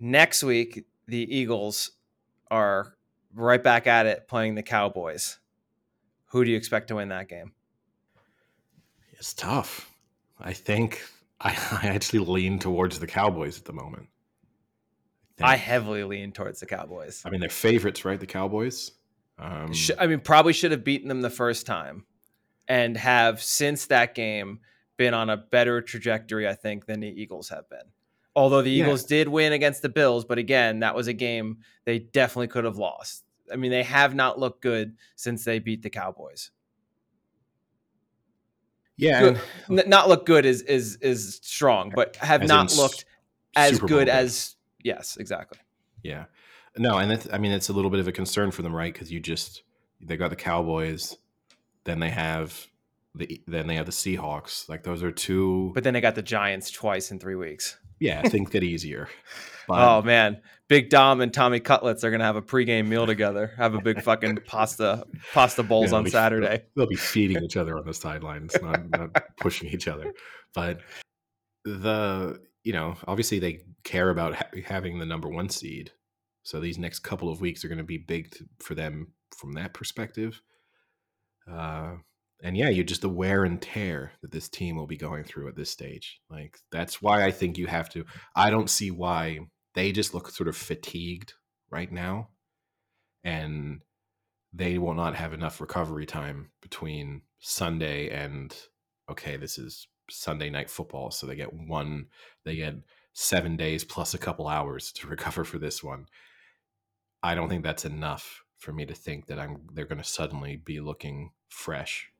[0.00, 1.90] Next week, the Eagles
[2.50, 2.96] are
[3.34, 5.38] right back at it playing the Cowboys.
[6.26, 7.52] Who do you expect to win that game?
[9.12, 9.90] It's tough.
[10.38, 11.02] I think
[11.40, 11.50] I,
[11.82, 14.08] I actually lean towards the Cowboys at the moment.
[15.40, 17.22] I heavily lean towards the Cowboys.
[17.24, 18.20] I mean, they're favorites, right?
[18.20, 18.92] The Cowboys.
[19.38, 22.06] Um, I mean, probably should have beaten them the first time
[22.68, 24.60] and have since that game
[24.96, 27.90] been on a better trajectory, I think, than the Eagles have been.
[28.36, 28.84] Although the Yeah.
[28.84, 32.64] Eagles did win against the Bills, but again, that was a game they definitely could
[32.64, 33.24] have lost.
[33.52, 36.50] I mean, they have not looked good since they beat the Cowboys.
[38.96, 39.36] Yeah,
[39.68, 39.88] Good.
[39.88, 43.04] not look good is is is strong, but have As not looked
[43.56, 44.53] as good Bowl as
[44.84, 45.58] yes, exactly.
[46.04, 46.26] Yeah.
[46.76, 48.92] No, and that's, I mean, it's a little bit of a concern for them, right?
[48.92, 49.62] Because you just,
[50.00, 51.16] they got the Cowboys,
[51.84, 52.66] then they have
[53.14, 54.68] the, then they have the Seahawks.
[54.68, 57.76] Like those are two, But then they got the Giants twice in three weeks.
[58.00, 59.08] yeah, things get easier.
[59.66, 63.52] But, oh man, Big Dom and Tommy Cutlets are gonna have a pregame meal together.
[63.56, 66.64] Have a big fucking pasta pasta bowls Yeah, on they- Saturday.
[66.76, 70.12] They'll be feeding each other on the sidelines, not, not pushing each other.
[70.52, 70.80] But
[71.64, 75.92] the, you know, obviously they care about ha- having the number one seed.
[76.42, 79.74] So these next couple of weeks are going to be big for them from that
[79.74, 80.40] perspective.
[81.50, 81.96] Uh,
[82.42, 85.48] and yeah, you just the wear and tear that this team will be going through
[85.48, 86.20] at this stage.
[86.28, 88.04] Like that's why I think you have to.
[88.34, 89.40] I don't see why
[89.74, 91.34] they just look sort of fatigued
[91.70, 92.28] right now,
[93.22, 93.80] and
[94.52, 98.54] they will not have enough recovery time between Sunday and
[99.10, 102.06] okay, this is Sunday night football, so they get one,
[102.44, 102.74] they get
[103.12, 106.06] seven days plus a couple hours to recover for this one.
[107.22, 110.56] I don't think that's enough for me to think that I'm they're going to suddenly
[110.56, 112.10] be looking fresh.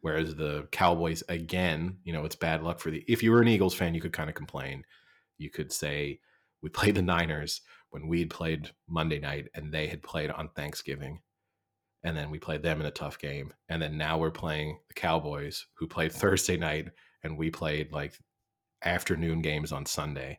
[0.00, 3.04] Whereas the Cowboys, again, you know, it's bad luck for the.
[3.06, 4.84] If you were an Eagles fan, you could kind of complain.
[5.38, 6.20] You could say
[6.60, 11.20] we played the Niners when we'd played Monday night and they had played on Thanksgiving
[12.04, 14.94] and then we played them in a tough game and then now we're playing the
[14.94, 16.88] cowboys who played thursday night
[17.22, 18.18] and we played like
[18.84, 20.38] afternoon games on sunday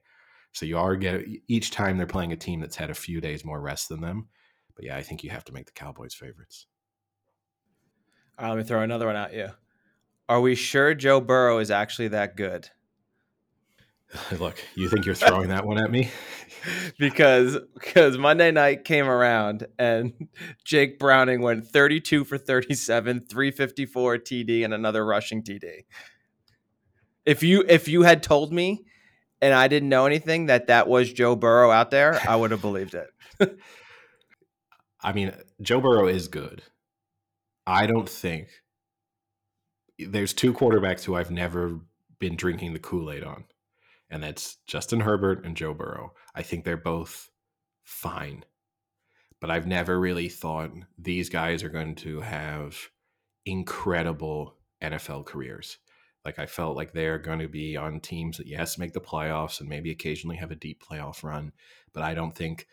[0.51, 3.45] so you are get each time they're playing a team that's had a few days
[3.45, 4.27] more rest than them
[4.75, 6.67] but yeah i think you have to make the cowboys favorites
[8.37, 9.49] All right, let me throw another one at you.
[10.27, 12.69] Are we sure Joe Burrow is actually that good?
[14.39, 16.11] look you think you're throwing that one at me
[16.99, 20.13] because because Monday night came around and
[20.65, 25.85] Jake Browning went 32 for 37, 354 TD and another rushing TD.
[27.25, 28.85] If you if you had told me
[29.41, 32.61] and I didn't know anything that that was Joe Burrow out there, I would have
[32.61, 33.09] believed it.
[35.05, 36.61] i mean joe burrow is good
[37.67, 38.47] i don't think
[39.99, 41.79] there's two quarterbacks who i've never
[42.19, 43.43] been drinking the kool-aid on
[44.13, 46.13] and that's Justin Herbert and Joe Burrow.
[46.35, 47.31] I think they're both
[47.83, 48.45] fine,
[49.41, 52.77] but I've never really thought these guys are going to have
[53.43, 55.79] incredible NFL careers.
[56.25, 59.59] Like I felt like they're going to be on teams that yes make the playoffs
[59.59, 61.51] and maybe occasionally have a deep playoff run,
[61.93, 62.67] but I don't think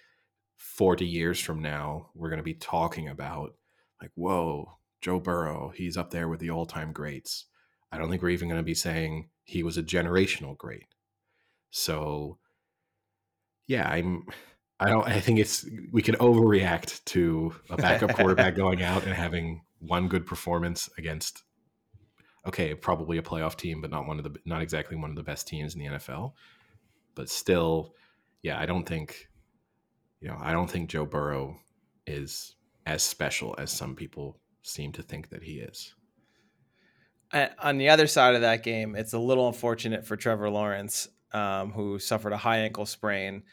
[0.56, 3.54] 40 years from now we're going to be talking about
[4.00, 7.46] like whoa, Joe Burrow, he's up there with the all-time greats.
[7.92, 10.86] I don't think we're even going to be saying he was a generational great.
[11.70, 12.38] So
[13.66, 14.26] yeah, I'm
[14.78, 19.12] I don't I think it's we can overreact to a backup quarterback going out and
[19.12, 21.42] having one good performance against
[22.46, 25.22] okay, probably a playoff team, but not one of the not exactly one of the
[25.22, 26.32] best teams in the NFL.
[27.14, 27.94] But still,
[28.42, 29.28] yeah, I don't think
[30.20, 31.56] you know, I don't think Joe Burrow
[32.06, 32.54] is
[32.86, 35.94] as special as some people seem to think that he is.
[37.62, 41.70] On the other side of that game, it's a little unfortunate for Trevor Lawrence, um,
[41.70, 43.44] who suffered a high ankle sprain.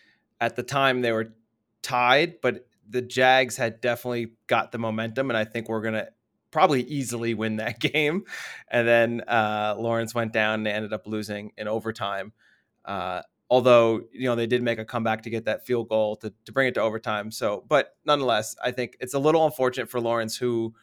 [0.42, 1.36] At the time, they were
[1.84, 6.08] tied, but the Jags had definitely got the momentum, and I think we're gonna
[6.52, 8.24] probably easily win that game.
[8.70, 12.34] And then uh, Lawrence went down and ended up losing in overtime.
[12.86, 16.34] Uh, although you know they did make a comeback to get that field goal to,
[16.46, 17.32] to bring it to overtime.
[17.32, 20.74] So, but nonetheless, I think it's a little unfortunate for Lawrence, who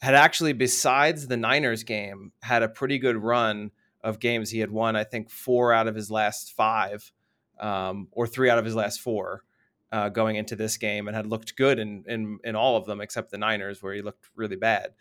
[0.00, 3.70] had actually, besides the Niners game, had a pretty good run
[4.02, 4.50] of games.
[4.50, 7.12] He had won, I think, four out of his last five,
[7.60, 9.44] um, or three out of his last four.
[9.92, 13.02] Uh, going into this game and had looked good in, in in all of them
[13.02, 14.94] except the Niners where he looked really bad.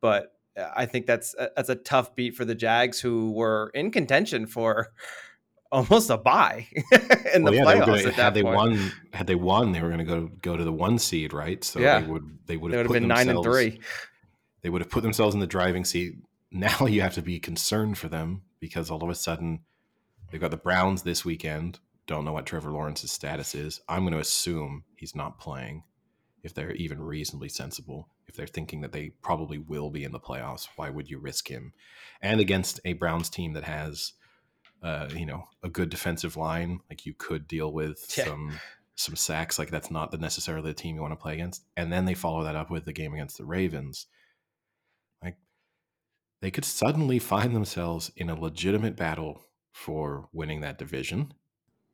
[0.00, 3.90] But uh, I think that's that's a tough beat for the Jags who were in
[3.90, 4.92] contention for
[5.70, 6.66] almost a bye
[7.34, 7.86] in the Well, yeah, they playoffs.
[7.86, 8.56] gonna, at that had they point.
[8.56, 11.62] won, had they won, they were going to go go to the one seed, right?
[11.62, 12.00] So Yeah.
[12.00, 13.78] they would they would they have would have put been nine and three.
[14.62, 16.14] They would have put themselves in the driving seat.
[16.50, 19.60] Now you have to be concerned for them because all of a sudden
[20.30, 21.80] they've got the Browns this weekend.
[22.06, 23.80] Don't know what Trevor Lawrence's status is.
[23.88, 25.84] I'm going to assume he's not playing.
[26.42, 30.20] If they're even reasonably sensible, if they're thinking that they probably will be in the
[30.20, 31.72] playoffs, why would you risk him?
[32.20, 34.12] And against a Browns team that has
[34.82, 38.24] uh, you know, a good defensive line, like you could deal with Yeah.
[38.26, 38.60] some
[38.96, 39.58] some sacks.
[39.58, 41.64] Like that's not the necessarily the team you want to play against.
[41.76, 44.06] And then they follow that up with the game against the Ravens.
[45.22, 45.36] Like
[46.42, 49.40] they could suddenly find themselves in a legitimate battle
[49.72, 51.32] for winning that division,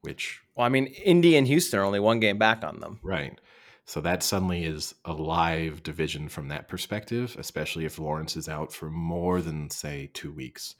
[0.02, 3.00] which Well, I mean, Indy and Houston are only one game back on them.
[3.02, 3.38] right.
[3.86, 8.72] So that suddenly is a live division from that perspective, especially if Lawrence is out
[8.72, 10.76] for more than say two weeks,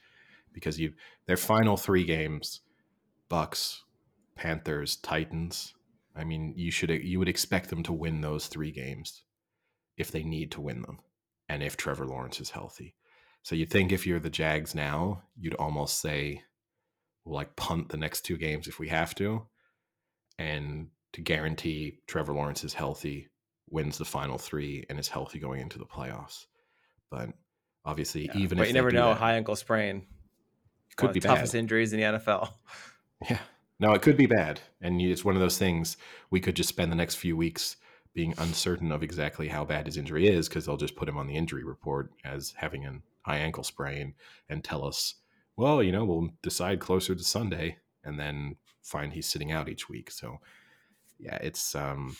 [0.52, 0.92] because you
[1.26, 2.60] their final three games,
[3.28, 3.80] Bucs,
[4.36, 5.74] Panthers, Titans.
[6.14, 9.22] I mean, you should you would expect them to win those three games
[9.96, 11.00] if they need to win them,
[11.48, 12.94] and if Trevor Lawrence is healthy.
[13.42, 16.42] So you'd think if you're the Jags now, you'd almost say,
[17.30, 19.46] we'll like punt the next two games if we have to,
[20.38, 23.28] and to guarantee Trevor Lawrence is healthy,
[23.68, 26.46] wins the final three, and is healthy going into the playoffs.
[27.10, 27.30] But
[27.84, 29.08] obviously, Yeah, even but if you never know.
[29.10, 30.06] that, High ankle sprain
[30.96, 31.34] could one be of the bad.
[31.36, 32.50] toughest injuries in the NFL.
[33.28, 33.38] Yeah.
[33.78, 34.62] No, it could be bad.
[34.80, 35.98] And it's one of those things
[36.30, 37.76] we could just spend the next few weeks
[38.14, 41.26] being uncertain of exactly how bad his injury is because they'll just put him on
[41.26, 44.14] the injury report as having an high ankle sprain
[44.48, 45.16] and tell us,
[45.60, 49.88] well, you know, we'll decide closer to Sunday and then find he's sitting out each
[49.88, 50.10] week.
[50.10, 50.38] So,
[51.18, 52.16] yeah, it's um,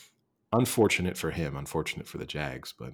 [0.53, 2.93] unfortunate for him, unfortunate for the Jags, but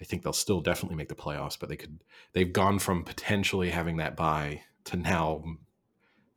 [0.00, 1.58] I think they'll still definitely make the playoffs.
[1.58, 2.02] But they could,
[2.32, 5.44] they've gone from potentially having that bye to now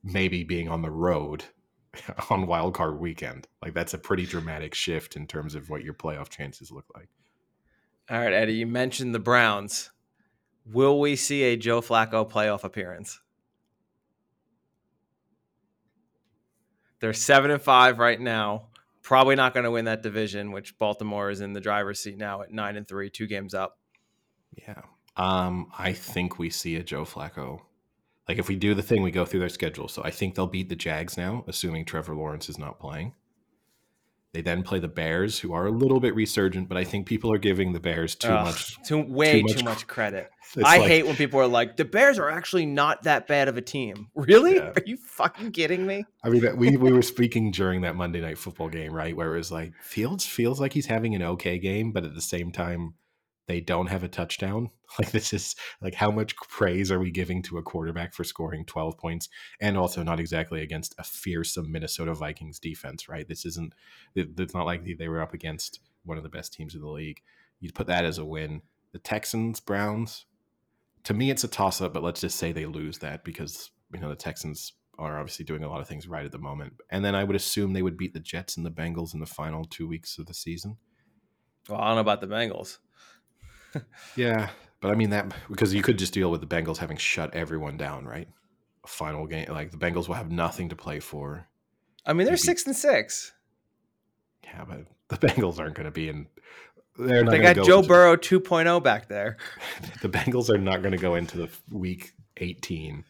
[0.03, 1.45] maybe being on the road
[2.29, 3.47] on wild card weekend.
[3.63, 7.07] Like that's a pretty dramatic shift in terms of what your playoff chances look like.
[8.09, 9.89] All right, Eddie, you mentioned the Browns.
[10.65, 13.20] Will we see a Joe Flacco playoff appearance?
[17.01, 18.67] They're seven and five right now.
[19.01, 22.43] Probably not going to win that division, which Baltimore is in the driver's seat now
[22.43, 23.79] at nine and three, two games up.
[24.55, 24.81] Yeah.
[25.17, 27.61] Um, I think we see a Joe Flacco.
[28.29, 29.87] Like if we do the thing, we go through their schedule.
[29.87, 33.13] So I think they'll beat the Jags now, assuming Trevor Lawrence is not playing.
[34.33, 37.33] They then play the Bears, who are a little bit resurgent, but I think people
[37.33, 38.81] are giving the Bears too Ugh, much.
[38.83, 40.29] too way much too much credit.
[40.63, 43.57] I like- hate when people are like, the Bears are actually not that bad of
[43.57, 44.07] a team.
[44.15, 44.55] Really?
[44.55, 44.71] Yeah.
[44.75, 46.05] Are you fucking kidding me?
[46.23, 49.15] I mean, we we were speaking during that Monday night football game, right?
[49.15, 52.21] Where it was like Fields feels like he's having an okay game, but at the
[52.21, 52.93] same time,
[53.47, 54.69] they don't have a touchdown.
[54.99, 58.65] Like this is like how much praise are we giving to a quarterback for scoring
[58.65, 59.29] 12 points
[59.61, 63.25] and also not exactly against a fearsome Minnesota Vikings defense, right?
[63.25, 63.73] This isn't
[64.15, 67.21] it's not like they were up against one of the best teams in the league.
[67.61, 68.63] You'd put that as a win.
[68.91, 70.25] The Texans, Browns,
[71.05, 74.01] to me it's a toss up, but let's just say they lose that because you
[74.01, 76.73] know the Texans are obviously doing a lot of things right at the moment.
[76.89, 79.25] And then I would assume they would beat the Jets and the Bengals in the
[79.25, 80.75] final two weeks of the season.
[81.69, 82.79] Well, I don't know about the Bengals.
[84.15, 84.49] Yeah,
[84.81, 87.77] but I mean that because you could just deal with the Bengals having shut everyone
[87.77, 88.27] down, right?
[88.85, 91.47] Final game, like the Bengals will have nothing to play for.
[92.05, 93.33] I mean, they're Maybe- six and six.
[94.43, 96.27] Yeah, but the Bengals aren't going to be in.
[96.97, 99.37] They're not They got go Joe into- Burrow 2.0 back there.
[100.01, 103.03] The Bengals are not going to go into the week 18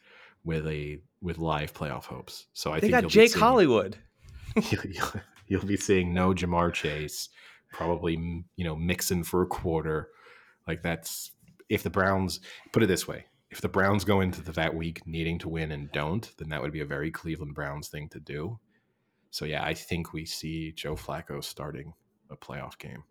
[0.44, 2.48] with a with live playoff hopes.
[2.54, 3.98] So I They think got Jake seeing- Hollywood.
[4.70, 5.12] you'll, you'll,
[5.48, 7.30] you'll be seeing no Ja'Marr Chase,
[7.72, 8.14] probably
[8.58, 10.10] you know Mixon for a quarter.
[10.68, 11.32] Like that's
[11.70, 12.40] if the Browns
[12.72, 15.72] put it this way, if the Browns go into the, that week needing to win
[15.72, 18.60] and don't, then that would be a very Cleveland Browns thing to do.
[19.30, 21.94] So yeah, I think we see Joe Flacco starting
[22.30, 23.04] a playoff game.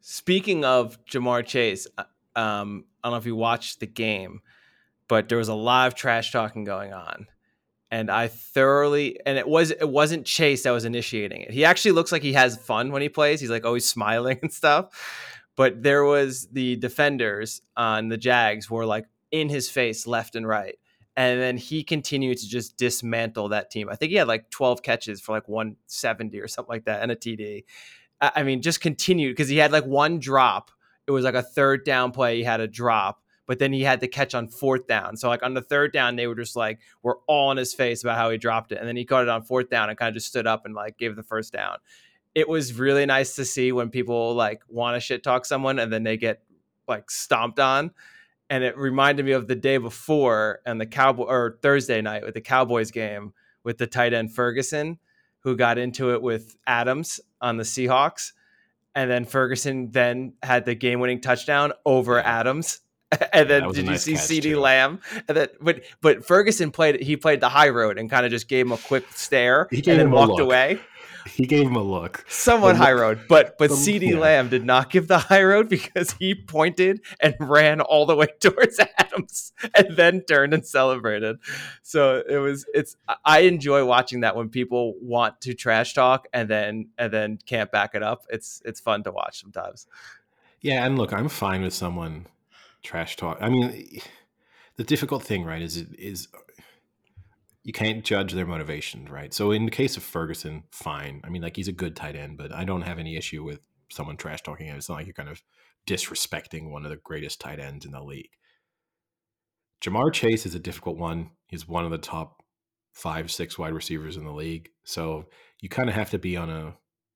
[0.00, 2.04] Speaking of Ja'Marr Chase, uh,
[2.36, 4.40] um, I don't know if you watched the game,
[5.08, 7.26] but there was a lot of trash talking going on,
[7.90, 11.50] and I thoroughly and it was it wasn't Chase that was initiating it.
[11.50, 13.40] He actually looks like he has fun when he plays.
[13.40, 14.88] He's like always smiling and stuff.
[15.56, 20.46] But there was the defenders on the Jags were like in his face left and
[20.46, 20.76] right.
[21.16, 23.88] And then he continued to just dismantle that team.
[23.90, 27.12] I think he had like 12 catches for like 170 or something like that and
[27.12, 27.64] a TD.
[28.20, 30.70] I mean, just continued because he had like one drop.
[31.06, 32.36] It was like a third down play.
[32.36, 35.16] He had a drop, but then he had to catch on fourth down.
[35.16, 38.02] So like on the third down, they were just like were all in his face
[38.02, 40.08] about how he dropped it, and then he caught it on fourth down and kind
[40.08, 41.78] of just stood up and like gave the first down.
[42.34, 45.92] It was really nice to see when people like want to shit talk someone and
[45.92, 46.42] then they get
[46.86, 47.90] like stomped on.
[48.48, 52.34] And it reminded me of the day before and the Cowboy or Thursday night with
[52.34, 54.98] the Cowboys game with the tight end Ferguson,
[55.40, 58.32] who got into it with Adams on the Seahawks.
[58.94, 62.22] And then Ferguson then had the game winning touchdown over Yeah.
[62.40, 62.80] Adams.
[63.32, 64.60] and then that was a did you see CeeDee.
[64.60, 65.00] Lamb?
[65.28, 68.48] And then but but Ferguson played he played the high road and kind of just
[68.48, 70.40] gave him a quick stare and then walked look.
[70.40, 70.80] away.
[71.26, 72.24] He gave him a look.
[72.28, 74.18] Somewhat high road, but but the- CeeDee yeah.
[74.18, 78.26] Lamb did not give the high road because he pointed and ran all the way
[78.40, 81.38] towards Adams and then turned and celebrated.
[81.82, 86.26] So it was it's I- I enjoy watching that when people want to trash talk
[86.32, 88.24] and then and then can't back it up.
[88.30, 89.86] It's it's fun to watch sometimes.
[90.60, 92.26] Yeah, and look, I'm fine with someone
[92.82, 93.38] trash talk.
[93.40, 94.00] I mean,
[94.76, 96.28] the difficult thing, right, is is
[97.62, 99.34] you can't judge their motivations, right?
[99.34, 101.20] So in the case of Ferguson, fine.
[101.24, 103.60] I mean, like he's a good tight end, but I don't have any issue with
[103.90, 104.76] someone trash talking him.
[104.76, 105.42] It's not like you're kind of
[105.86, 108.30] disrespecting one of the greatest tight ends in the league.
[109.82, 111.30] Ja'Marr Chase is a difficult one.
[111.46, 112.42] He's one of the top
[112.92, 114.70] five, six wide receivers in the league.
[114.84, 115.26] So
[115.60, 116.74] you kind of have to be on a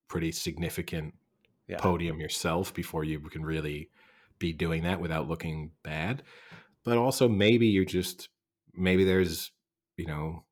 [0.08, 1.14] pretty significant
[1.68, 1.78] Yeah.
[1.78, 3.90] podium yourself before you can really
[4.38, 6.22] be doing that without looking bad.
[6.84, 8.28] But also maybe you're just
[8.74, 9.52] maybe there's,
[9.96, 10.44] you know,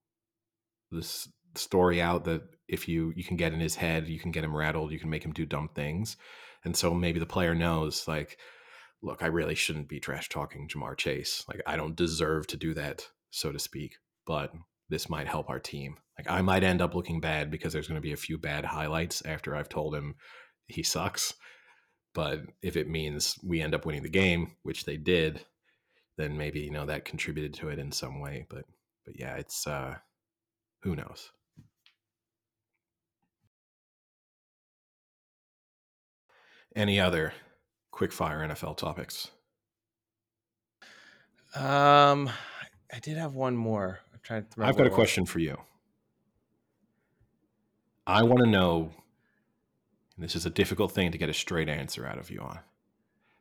[0.91, 4.45] this story out that if you you can get in his head, you can get
[4.45, 6.17] him rattled, you can make him do dumb things.
[6.65, 8.39] And so maybe the player knows like
[9.03, 11.45] look, I really shouldn't be trash talking Ja'Marr Chase.
[11.49, 13.97] Like I don't deserve to do that, so to speak.
[14.27, 14.53] But
[14.89, 15.97] this might help our team.
[16.19, 18.65] Like I might end up looking bad because there's going to be a few bad
[18.65, 20.15] highlights after I've told him
[20.67, 21.35] he sucks.
[22.15, 25.47] But if it means we end up winning the game, which they did,
[26.19, 28.47] then maybe you know that contributed to it in some way.
[28.49, 28.65] But
[29.05, 29.97] but yeah, it's uh
[30.83, 31.31] who knows.
[36.75, 37.35] Any other
[37.91, 39.31] quick fire NFL topics?
[41.55, 42.31] Um,
[42.93, 44.01] I did have one more.
[44.13, 44.95] I'm trying to I've got a was.
[44.95, 45.59] question for you.
[48.07, 48.91] I want to know,
[50.17, 52.59] and this is a difficult thing to get a straight answer out of you on,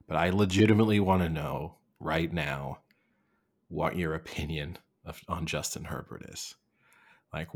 [0.08, 2.80] but I legitimately want to know right now
[3.70, 6.56] what your opinion of, on Justin Herbert is.
[7.34, 7.48] Like,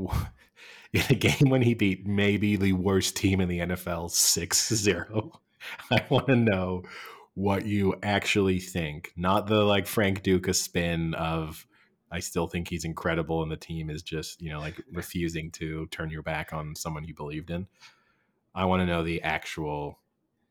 [0.93, 5.41] in a game when he beat maybe the worst team in the NFL 6 0,
[5.91, 6.83] I want to know
[7.33, 11.67] what you actually think, not the like Frank Duca spin of,
[12.09, 15.85] I still think he's incredible, and the team is just, you know, like refusing to
[15.87, 17.67] turn your back on someone you believed in.
[18.53, 19.99] I want to know the actual,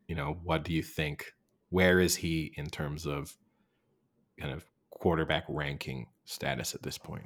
[0.07, 1.32] you know, what do you think?
[1.70, 3.34] Where is he in terms of
[4.38, 7.25] kind of quarterback ranking status at this point?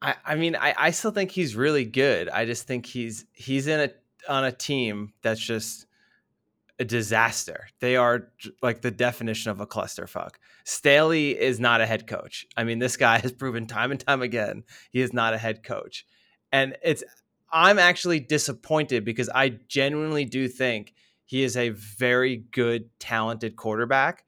[0.00, 2.28] I, I mean, I, I still think he's really good.
[2.28, 3.90] I just think he's he's in a
[4.28, 5.86] on a team that's just
[6.78, 7.68] a disaster.
[7.80, 8.28] They are
[8.62, 10.34] like the definition of a clusterfuck.
[10.64, 12.46] Staley is not a head coach.
[12.56, 15.62] I mean, this guy has proven time and time again he is not a head
[15.62, 16.04] coach.
[16.50, 17.04] And it's
[17.52, 24.24] I'm actually disappointed because I genuinely do think he is a very good, talented quarterback.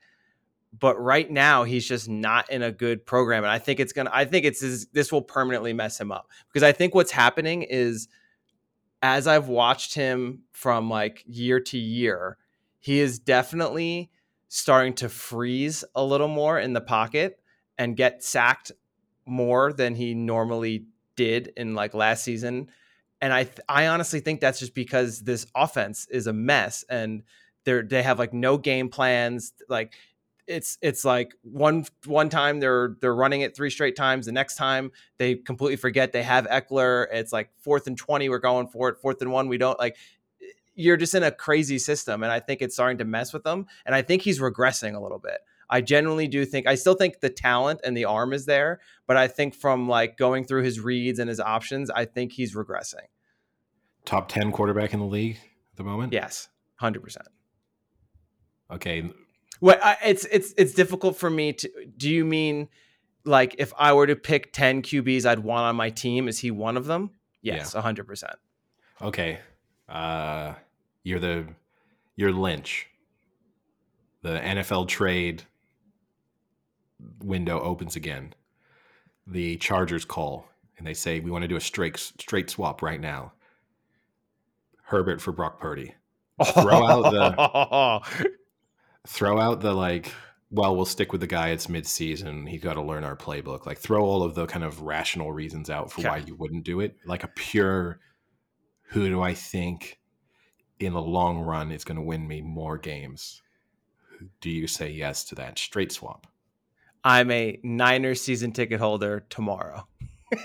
[0.79, 4.11] But right now, he's just not in a good program, and I think it's gonna.
[4.13, 8.09] I think it's this will permanently mess him up because I think what's happening is
[9.03, 12.39] as I've watched him from like year to year,
[12.81, 14.11] he is definitely
[14.49, 17.39] starting to freeze a little more in the pocket
[17.77, 18.73] and get sacked
[19.27, 22.69] more than he normally did in like last season.
[23.21, 27.23] And I th- I honestly think that's just because this offense is a mess and
[27.65, 29.53] they're they have like no game plans.
[29.69, 29.95] Like
[30.47, 34.27] it's it's like one one time they're they're running it three straight times.
[34.27, 37.07] The next time they completely forget they have Ekeler.
[37.13, 38.99] It's like fourth and twenty, we're going for it.
[38.99, 39.97] Fourth and one, we don't like.
[40.77, 43.67] You're just in a crazy system, and I think it's starting to mess with them.
[43.87, 45.39] And I think he's regressing a little bit.
[45.71, 49.17] I genuinely do think I still think the talent and the arm is there, but
[49.17, 53.07] I think from like going through his reads and his options, I think he's regressing.
[54.05, 56.13] Top 10 quarterback in the league at the moment?
[56.13, 57.27] Yes, hundred percent.
[58.71, 59.11] Okay.
[59.65, 61.71] What I, it's it's it's difficult for me to.
[61.97, 62.69] Do you mean
[63.25, 66.51] like if I were to pick ten QBs I'd want on my team, is he
[66.51, 67.13] one of them?
[67.41, 68.35] Yes, hundred percent.
[69.01, 69.39] Okay.
[69.89, 70.53] Uh,
[71.03, 71.47] you're the
[72.15, 72.89] you're Lynch.
[74.21, 75.45] The NFL trade
[77.23, 78.35] window opens again.
[79.27, 80.47] The Chargers call
[80.77, 83.33] and they say we want to do a straight straight swap right now.
[84.83, 85.95] Herbert for Brock Purdy.
[86.53, 87.11] Throw out
[88.21, 88.31] the.
[89.07, 90.13] Throw out the like
[90.55, 91.49] well, we'll stick with the guy.
[91.49, 92.47] It's mid-season.
[92.47, 93.67] He got to learn our playbook.
[93.67, 96.79] Like, throw all of the kind of rational reasons out for why you wouldn't do
[96.79, 96.95] it.
[97.05, 97.99] Like a pure,
[98.91, 99.99] who do I think
[100.79, 103.43] in the long run is going to win me more games?
[104.41, 106.29] Do you say yes to that straight swap?
[107.03, 109.89] I'm a Niners season ticket holder tomorrow.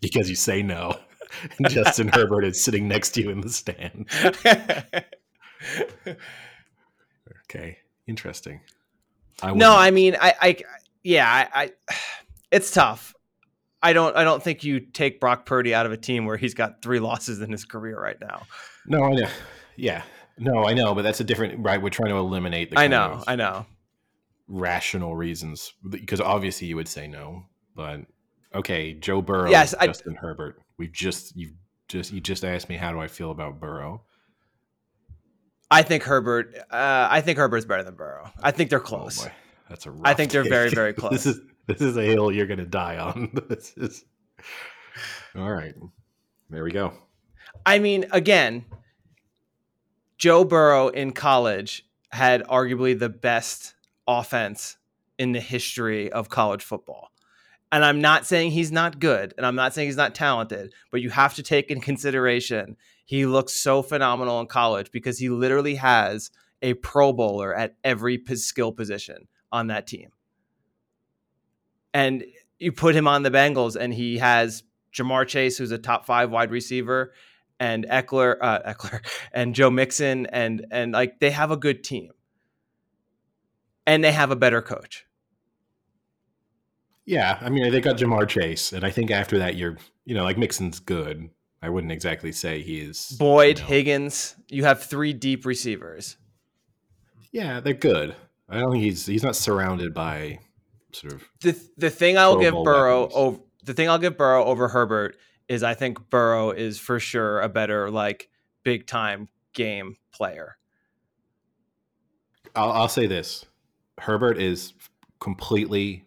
[0.00, 0.98] because you say no.
[1.68, 4.08] Justin Herbert is sitting next to you in the stand.
[7.44, 8.60] Okay, interesting.
[9.42, 9.74] I no.
[9.76, 10.56] I mean, I, I,
[11.02, 11.94] yeah, I, I,
[12.50, 13.14] it's tough.
[13.82, 16.54] I don't, I don't think you take Brock Purdy out of a team where he's
[16.54, 18.42] got three losses in his career right now.
[18.86, 19.28] no, I know.
[19.76, 20.02] Yeah,
[20.38, 21.80] no, I know, but that's a different right.
[21.80, 22.78] We're trying to eliminate the.
[22.80, 23.66] I know, I know.
[24.48, 27.44] rational reasons because obviously you would say no,
[27.76, 28.00] but
[28.54, 30.60] okay, Joe Burrow, Yes, I- Justin Herbert.
[30.78, 31.52] We've just you
[31.88, 34.02] just you just asked me how do I feel about Burrow.
[35.70, 36.56] I think Herbert.
[36.70, 38.30] Uh, I think Herbert's better than Burrow.
[38.42, 39.24] I think they're Oh, close.
[39.24, 39.32] boy.
[39.68, 39.94] That's a.
[40.02, 40.50] I think they're take.
[40.52, 41.26] very, very this close.
[41.26, 43.30] is this is a hill you're gonna die on.
[43.48, 44.04] This is
[45.36, 45.74] all right.
[46.50, 46.92] There we go.
[47.66, 48.64] I mean, again,
[50.16, 53.74] Joe Burrow in college had arguably the best
[54.06, 54.76] offense
[55.18, 57.10] in the history of college football.
[57.70, 61.02] And I'm not saying he's not good and I'm not saying he's not talented, but
[61.02, 62.76] you have to take in consideration
[63.08, 66.30] he looks so phenomenal in college because he literally has
[66.60, 70.10] a pro bowler at every skill position on that team.
[71.94, 72.22] And
[72.58, 76.30] you put him on the Bengals and he has Ja'Marr Chase who's a top 5
[76.30, 77.14] wide receiver
[77.58, 79.00] and Ekeler uh, Ekeler
[79.32, 82.12] and Joe Mixon and and like they have a good team.
[83.86, 85.06] And they have a better coach.
[87.06, 90.24] Yeah, I mean they got Ja'Marr Chase, and I think after that you're you know
[90.24, 91.30] like Mixon's good.
[91.60, 96.16] I wouldn't exactly say he's Boyd, you know- Higgins, you have three deep receivers.
[97.32, 98.14] Yeah, they're good.
[98.48, 100.38] I don't think he's he's not surrounded by
[100.92, 103.16] sort of The the thing I'll give Burrow weapons.
[103.16, 105.16] over the thing I'll give Burrow over Herbert
[105.48, 108.30] is I think Burrow is for sure a better like
[108.62, 110.56] big time game player.
[112.54, 113.44] I'll, I'll say this:
[113.98, 114.72] Herbert is
[115.20, 116.04] completely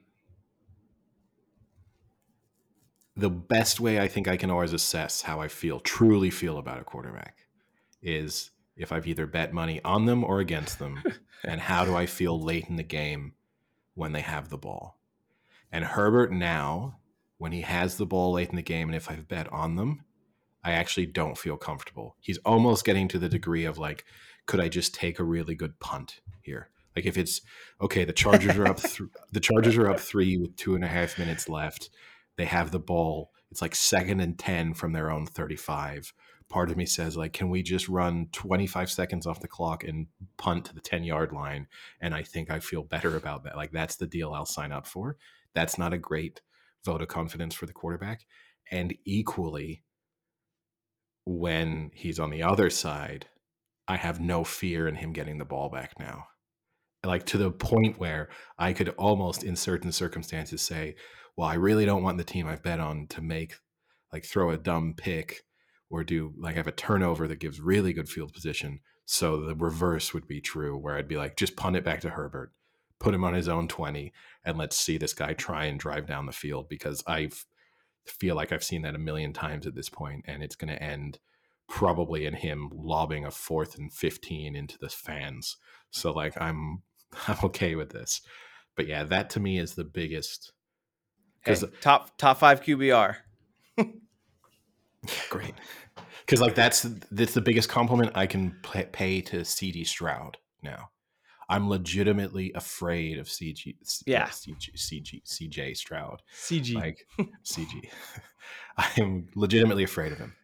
[3.16, 6.80] the best way I think I can always assess how I feel, truly feel about
[6.80, 7.45] a quarterback,
[8.01, 11.03] is if I've either bet money on them or against them,
[11.43, 13.34] and how do I feel late in the game
[13.95, 14.97] when they have the ball.
[15.72, 16.99] And Herbert now,
[17.38, 20.03] when he has the ball late in the game, and if I've bet on them,
[20.64, 22.16] I actually don't feel comfortable.
[22.20, 24.05] He's almost getting to the degree of like,
[24.45, 26.70] could I just take a really good punt here?
[26.95, 27.41] Like if it's
[27.80, 30.88] okay, the Chargers are up, th- the Chargers are up three with two and a
[30.88, 31.89] half minutes left.
[32.41, 33.29] They have the ball.
[33.51, 36.11] It's like second and ten from their own thirty-five.
[36.49, 40.07] Part of me says like, can we just run twenty-five seconds off the clock and
[40.39, 41.67] punt to the ten-yard line?
[42.01, 43.57] And I think I feel better about that.
[43.57, 45.17] Like that's the deal I'll sign up for.
[45.53, 46.41] That's not a great
[46.83, 48.25] vote of confidence for the quarterback.
[48.71, 49.83] And equally,
[51.27, 53.27] when he's on the other side,
[53.87, 56.23] I have no fear in him getting the ball back now.
[57.04, 58.30] Like to the point where
[58.60, 60.95] I could almost, in certain circumstances, say,
[61.36, 63.56] well, I really don't want the team I've bet on to make,
[64.14, 65.43] like, throw a dumb pick
[65.89, 68.82] or do, like, have a turnover that gives really good field position.
[69.06, 72.12] So the reverse would be true, where I'd be like, just punt it back to
[72.12, 72.52] Herbert,
[72.99, 74.14] put him on his own 20,
[74.45, 77.30] and let's see this guy try and drive down the field because I
[78.06, 80.82] feel like I've seen that a million times at this point, and it's going to
[80.82, 81.20] end
[81.68, 85.56] probably in him lobbing a fourth and 15 into the fans.
[85.89, 86.84] So like I'm
[87.28, 88.22] I'm okay with this.
[88.76, 90.51] But yeah, that to me is the biggest
[91.43, 93.16] Hey, 'Cause- top top five QBR.
[95.30, 95.53] great.
[96.28, 98.51] Cuz like that's that's the biggest compliment I can
[98.91, 100.89] pay, to CD Stroud now.
[101.49, 104.28] I'm legitimately afraid of CG uh, Yeah.
[104.30, 106.22] CG, CG CJ Stroud.
[106.34, 106.76] CG.
[106.76, 107.05] like
[107.43, 107.89] CG.
[108.78, 110.36] I am legitimately afraid of him.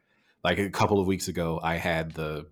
[0.43, 2.47] Like a couple of weeks ago, I had the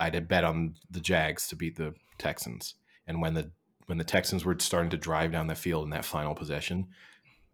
[0.00, 2.74] I had bet on the Jags to beat the Texans,
[3.06, 3.50] and when the
[3.86, 6.88] when the Texans were starting to drive down the field in that final possession,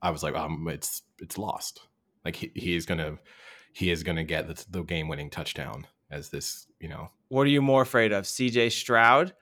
[0.03, 1.81] I was like, um, it's it's lost.
[2.25, 3.19] Like he, he is gonna
[3.73, 7.51] he is gonna get the, the game winning touchdown as this you know what are
[7.51, 9.35] you more afraid of, CJ Stroud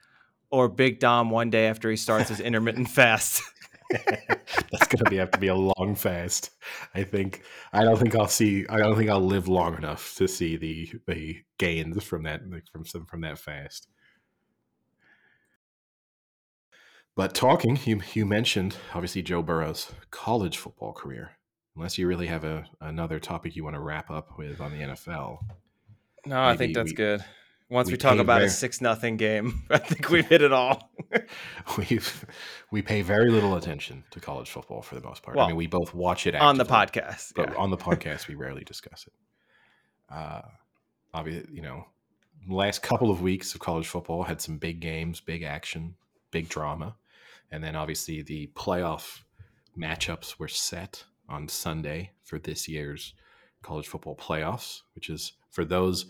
[0.51, 3.43] or Big Dom one day after he starts his intermittent fast?
[3.91, 6.51] That's gonna be have to be a long fast.
[6.95, 7.43] I think
[7.73, 8.67] I don't think I'll see.
[8.69, 12.41] I don't think I'll live long enough to see the the gains from that
[12.73, 13.89] from some from that fast.
[17.17, 21.33] But talking, you you mentioned obviously Joe Burrow's college football career.
[21.75, 24.85] Unless you really have a another topic you want to wrap up with on the
[24.85, 25.39] NFL,
[26.27, 27.25] No, I think that's we- good.
[27.69, 30.89] Once we, we talk about a six nothing game, I think we've hit it all.
[31.79, 31.99] we
[32.71, 35.37] we pay very little attention to college football for the most part.
[35.37, 37.03] I mean, we both watch it on the actively.
[37.03, 37.33] podcast.
[37.35, 37.57] but yeah.
[37.57, 39.13] on the podcast we rarely discuss it.
[40.15, 40.43] Uh,
[41.13, 41.87] obviously, you know,
[42.49, 45.97] last couple of weeks of college football had some big games, big action,
[46.31, 46.95] big drama,
[47.51, 49.21] and then obviously the playoff
[49.79, 53.15] matchups were set on Sunday for this year's
[53.63, 56.07] college football playoffs, which is for those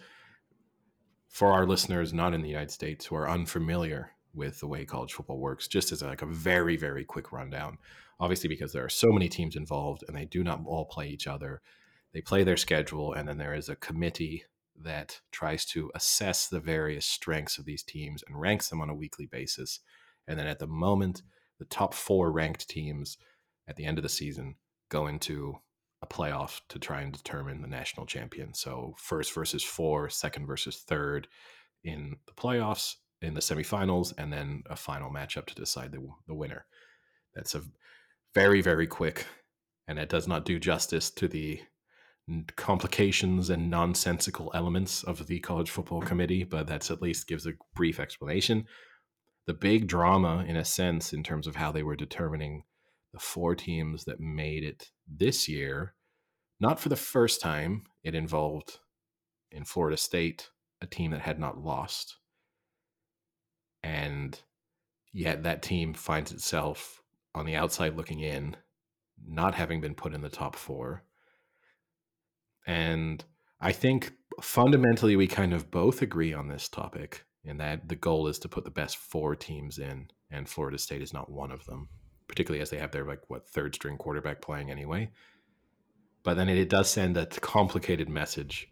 [1.28, 5.12] for our listeners not in the United States who are unfamiliar with the way college
[5.12, 7.78] football works, just as like a very very quick rundown.
[8.18, 11.26] Obviously because there are so many teams involved and they do not all play each
[11.26, 11.60] other
[12.16, 16.60] they play their schedule and then there is a committee that tries to assess the
[16.60, 19.80] various strengths of these teams and ranks them on a weekly basis
[20.28, 21.22] and then at the moment
[21.58, 23.18] the top four ranked teams
[23.68, 24.54] at the end of the season
[24.90, 25.54] go into
[26.02, 30.84] a playoff to try and determine the national champion so first versus four second versus
[30.86, 31.26] third
[31.84, 36.34] in the playoffs in the semifinals and then a final matchup to decide the, the
[36.34, 36.66] winner
[37.36, 37.62] that's a
[38.34, 39.26] very, very quick,
[39.86, 41.60] and it does not do justice to the
[42.56, 46.08] complications and nonsensical elements of the college football mm-hmm.
[46.08, 48.64] committee, but that's at least gives a brief explanation.
[49.46, 52.64] The big drama, in a sense, in terms of how they were determining
[53.12, 55.94] the four teams that made it this year,
[56.58, 58.78] not for the first time, it involved
[59.50, 62.16] in Florida State a team that had not lost.
[63.82, 64.38] And
[65.12, 67.02] yet that team finds itself
[67.34, 68.56] on the outside looking in,
[69.26, 71.04] not having been put in the top four.
[72.66, 73.24] And
[73.60, 78.26] I think fundamentally we kind of both agree on this topic in that the goal
[78.26, 81.64] is to put the best four teams in, and Florida State is not one of
[81.66, 81.88] them,
[82.28, 85.10] particularly as they have their like what third string quarterback playing anyway.
[86.22, 88.68] But then it does send a complicated message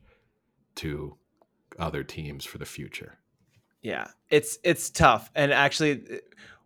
[0.77, 1.17] to
[1.79, 3.19] other teams for the future.
[3.81, 6.21] Yeah, it's it's tough, and actually,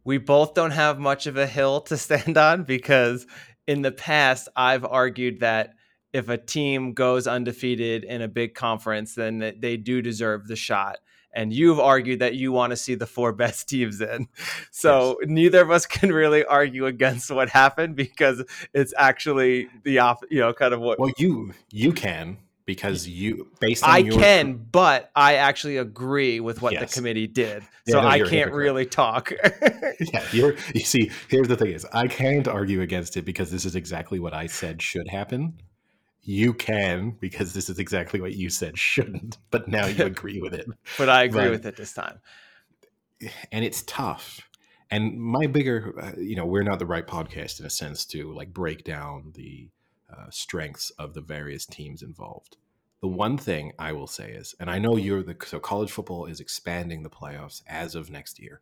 [0.05, 3.27] we both don't have much of a hill to stand on because
[3.67, 5.75] in the past I've argued that
[6.13, 10.99] if a team goes undefeated in a big conference, then they do deserve the shot.
[11.39, 14.27] And you've argued that you want to see the four best teams in.
[14.73, 18.43] So neither of us can really argue against what happened because
[18.75, 23.49] it's actually the off, you know, kind of what Well, you you can because you
[23.61, 26.91] based on I your can, but I actually agree with what Yes.
[26.93, 27.63] the committee did.
[27.87, 29.33] Yeah, So no, I can't really talk.
[30.13, 33.65] yeah, you're you see, here's the thing is I can't argue against it because this
[33.65, 35.55] is exactly what I said should happen.
[36.23, 40.55] You can because this is exactly what you said shouldn't, but now you agree with
[40.55, 40.67] it.
[40.99, 41.51] but I agree Right.
[41.51, 42.21] with it this time.
[43.51, 44.49] And it's tough.
[44.91, 48.33] And my bigger, uh, you know, we're not the right podcast in a sense to
[48.33, 49.69] like break down the
[50.11, 52.57] uh, strengths of the various teams involved.
[53.01, 56.27] The one thing I will say is, and I know you're the so college football
[56.27, 58.61] is expanding the playoffs as of next year.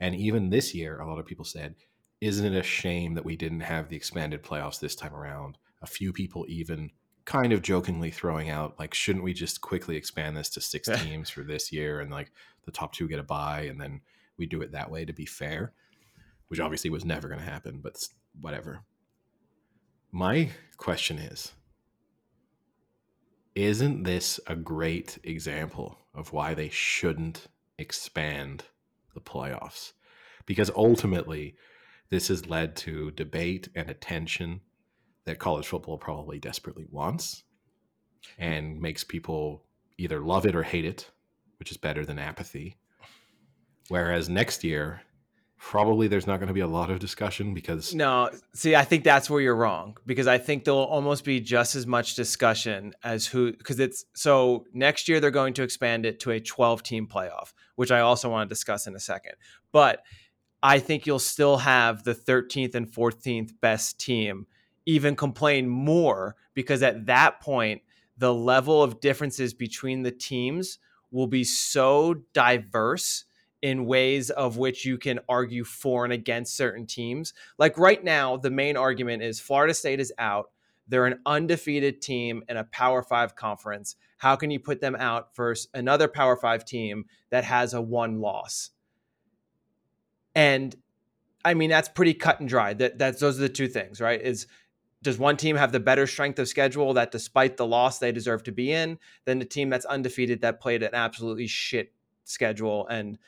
[0.00, 1.76] And even this year, a lot of people said,
[2.20, 5.58] isn't it a shame that we didn't have the expanded playoffs this time around?
[5.82, 6.90] A few people even
[7.24, 11.30] kind of jokingly throwing out, like, shouldn't we just quickly expand this to six teams
[11.30, 12.32] for this year and like
[12.64, 14.00] the top two get a bye and then
[14.38, 15.72] we do it that way to be fair,
[16.48, 17.96] which obviously was never going to happen, but
[18.40, 18.80] whatever.
[20.10, 21.52] My question is
[23.54, 27.46] Isn't this a great example of why they shouldn't
[27.78, 28.64] expand
[29.14, 29.92] the playoffs?
[30.44, 31.54] Because ultimately,
[32.10, 34.60] this has led to debate and attention
[35.24, 37.44] that college football probably desperately wants
[38.38, 39.64] and makes people
[39.98, 41.10] either love it or hate it,
[41.58, 42.76] which is better than apathy.
[43.88, 45.02] Whereas next year,
[45.58, 49.04] probably there's not going to be a lot of discussion because No, see, I think
[49.04, 53.26] that's where you're wrong because I think there'll almost be just as much discussion as
[53.26, 57.06] who because it's so next year they're going to expand it to a 12 team
[57.06, 59.34] playoff, which I also want to discuss in a second.
[59.70, 60.02] But
[60.64, 64.46] I think you'll still have the 13th and 14th best team
[64.86, 67.82] even complain more because at that point
[68.18, 70.78] the level of differences between the teams
[71.10, 73.24] will be so diverse
[73.62, 77.32] in ways of which you can argue for and against certain teams.
[77.58, 80.50] Like right now, the main argument is Florida State is out.
[80.88, 83.94] They're an undefeated team in a Power Five conference.
[84.18, 88.20] How can you put them out versus another Power Five team that has a one
[88.20, 88.70] loss?
[90.34, 90.74] And
[91.44, 92.74] I mean, that's pretty cut and dry.
[92.74, 94.20] That that's those are the two things, right?
[94.20, 94.48] Is
[95.02, 98.42] does one team have the better strength of schedule that despite the loss they deserve
[98.44, 101.92] to be in than the team that's undefeated that played an absolutely shit
[102.24, 103.18] schedule and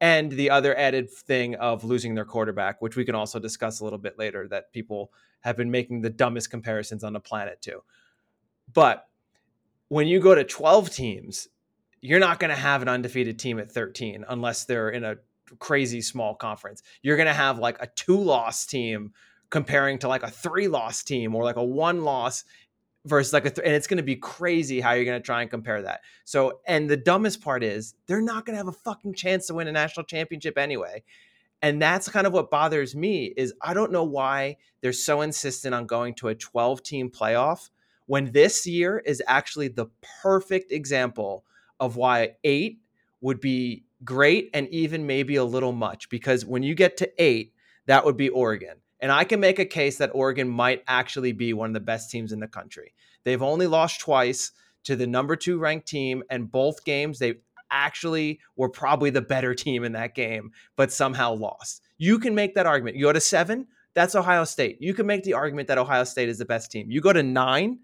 [0.00, 3.84] and the other added thing of losing their quarterback, which we can also discuss a
[3.84, 7.82] little bit later, that people have been making the dumbest comparisons on the planet to.
[8.72, 9.06] But
[9.88, 11.48] when you go to 12 teams,
[12.00, 15.16] you're not going to have an undefeated team at 13 unless they're in a
[15.58, 16.82] crazy small conference.
[17.02, 19.12] You're going to have like a two loss team
[19.50, 22.44] comparing to like a three loss team or like a one loss
[23.04, 25.42] versus like a th- and it's going to be crazy how you're going to try
[25.42, 26.00] and compare that.
[26.24, 29.54] So and the dumbest part is they're not going to have a fucking chance to
[29.54, 31.02] win a national championship anyway.
[31.62, 35.74] And that's kind of what bothers me is I don't know why they're so insistent
[35.74, 37.68] on going to a 12 team playoff
[38.06, 39.86] when this year is actually the
[40.22, 41.44] perfect example
[41.78, 42.78] of why 8
[43.20, 47.52] would be great and even maybe a little much because when you get to 8
[47.86, 48.79] that would be Oregon.
[49.00, 52.10] And I can make a case that Oregon might actually be one of the best
[52.10, 52.94] teams in the country.
[53.24, 54.52] They've only lost twice
[54.84, 57.34] to the number two ranked team, and both games they
[57.70, 61.82] actually were probably the better team in that game, but somehow lost.
[61.98, 62.96] You can make that argument.
[62.96, 64.78] You go to seven, that's Ohio State.
[64.80, 66.90] You can make the argument that Ohio State is the best team.
[66.90, 67.80] You go to nine,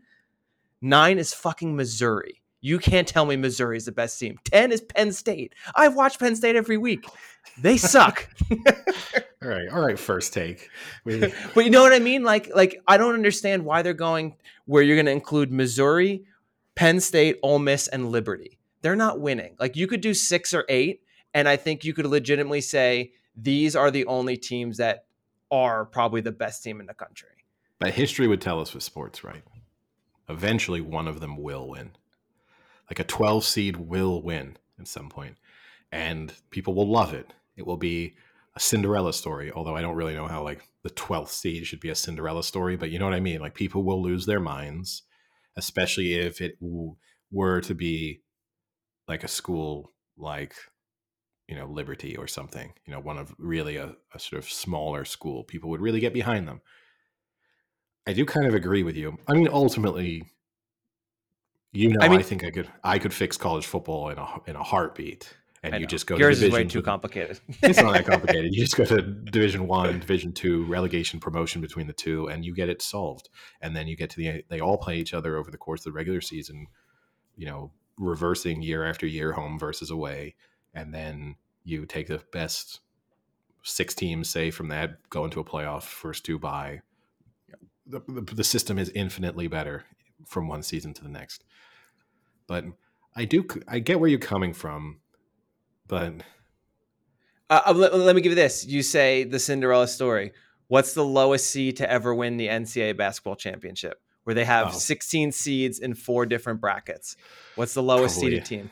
[0.80, 2.42] nine is fucking Missouri.
[2.60, 4.38] You can't tell me Missouri is the best team.
[4.44, 5.54] 10 is Penn State.
[5.74, 7.04] I've watched Penn State every week.
[7.58, 8.28] They suck.
[9.42, 9.98] All right, all right.
[9.98, 10.70] First take.
[11.04, 11.20] We,
[11.54, 12.24] but you know what I mean?
[12.24, 14.34] Like, like I don't understand why they're going
[14.64, 16.24] where you're going to include Missouri,
[16.74, 18.58] Penn State, Ole Miss, and Liberty.
[18.82, 19.54] They're not winning.
[19.60, 23.76] Like you could do six or eight, and I think you could legitimately say these
[23.76, 25.04] are the only teams that
[25.50, 27.28] are probably the best team in the country.
[27.78, 29.44] but history would tell us with sports, right?
[30.28, 31.92] Eventually, one of them will win.
[32.90, 35.36] Like a 12 seed will win at some point,
[35.92, 37.32] and people will love it.
[37.56, 38.14] It will be
[38.54, 41.90] a Cinderella story, although I don't really know how like the 12th seed should be
[41.90, 43.40] a Cinderella story, but you know what I mean?
[43.40, 45.02] Like people will lose their minds,
[45.56, 46.96] especially if it w-
[47.30, 48.22] were to be
[49.08, 50.54] like a school like
[51.48, 55.04] you know Liberty or something, you know, one of really a, a sort of smaller
[55.04, 55.44] school.
[55.44, 56.60] People would really get behind them.
[58.06, 59.18] I do kind of agree with you.
[59.26, 60.24] I mean, ultimately,
[61.72, 64.56] you know, I, I think I could I could fix college football in a in
[64.56, 65.32] a heartbeat,
[65.72, 66.16] and you just go.
[66.16, 67.40] Yours to is way too complicated.
[67.62, 68.54] it's not that complicated.
[68.54, 72.54] You just go to Division One, Division Two, relegation, promotion between the two, and you
[72.54, 73.28] get it solved.
[73.60, 75.92] And then you get to the they all play each other over the course of
[75.92, 76.66] the regular season.
[77.36, 80.34] You know, reversing year after year, home versus away,
[80.74, 82.80] and then you take the best
[83.62, 86.80] six teams, say from that, go into a playoff, first two by.
[87.86, 89.84] The, the, the system is infinitely better
[90.24, 91.44] from one season to the next.
[92.46, 92.64] But
[93.14, 95.00] I do I get where you're coming from,
[95.88, 96.12] but
[97.48, 98.66] Uh, uh, let, let me give you this.
[98.66, 100.32] You say the Cinderella story.
[100.68, 104.00] What's the lowest seed to ever win the NCAA basketball championship?
[104.24, 104.78] Where they have Oh.
[104.78, 107.16] 16 seeds in four different brackets.
[107.54, 108.70] What's the lowest Probably- seeded team?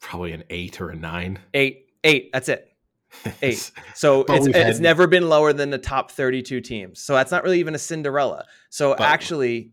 [0.00, 1.38] probably an eight or a nine.
[1.54, 1.86] Eight.
[2.04, 2.30] Eight.
[2.32, 2.68] That's it.
[3.42, 3.70] Eight.
[3.94, 7.00] So it's we've it's never been lower than the top 32 teams.
[7.00, 8.44] So that's not really even a Cinderella.
[8.68, 9.70] So But- actually,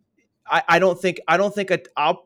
[0.47, 2.23] I, I don't think I don't think a, I'll,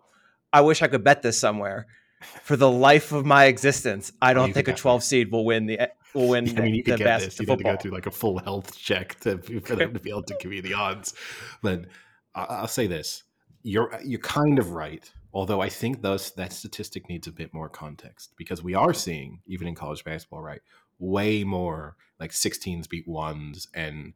[0.53, 1.87] I wish I could bet this somewhere.
[2.21, 5.31] For the life of my existence, I oh, don't you think a could 12 seed
[5.31, 7.39] will win the will win I mean, you the get best this.
[7.39, 10.09] You'd have to go through like a full health check to, for them to be
[10.09, 11.13] able to give you the odds.
[11.61, 11.85] But
[12.33, 13.23] I'll say this:
[13.63, 15.11] you're you're kind of right.
[15.33, 19.41] Although I think those that statistic needs a bit more context because we are seeing
[19.45, 20.61] even in college basketball, right,
[20.99, 24.13] way more like 16s beat ones and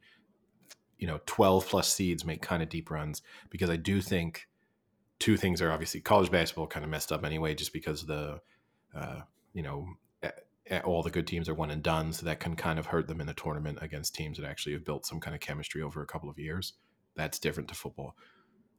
[0.98, 4.48] you know 12 plus seeds make kind of deep runs because I do think
[5.22, 8.42] two things are obviously college basketball kind of messed up anyway just because the
[8.94, 9.22] uh,
[9.54, 9.88] you know
[10.84, 13.20] all the good teams are one and done, so that can kind of hurt them
[13.20, 16.08] in the tournament against teams that actually have built some kind of chemistry over a
[16.08, 16.74] couple of years.
[17.16, 18.16] That's different to football.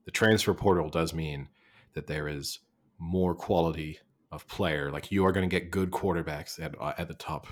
[0.04, 1.48] The transfer portal does mean
[1.94, 2.60] that there is
[2.98, 3.98] more quality
[4.30, 4.90] of player.
[4.90, 7.46] Like you are going to get good quarterbacks at uh, at the top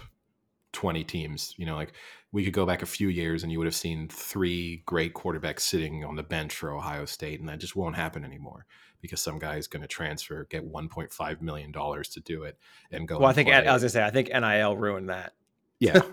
[0.72, 1.54] twenty teams.
[1.56, 1.92] You know, like
[2.32, 5.60] we could go back a few years and you would have seen three great quarterbacks
[5.60, 8.66] sitting on the bench for Ohio State, and that just won't happen anymore
[9.00, 12.44] because some guy is going to transfer, get one point five million dollars to do
[12.44, 12.58] it,
[12.90, 13.18] and go.
[13.18, 13.66] Well, I think play.
[13.66, 15.32] I was gonna say I think NIL ruined that.
[15.78, 16.00] Yeah.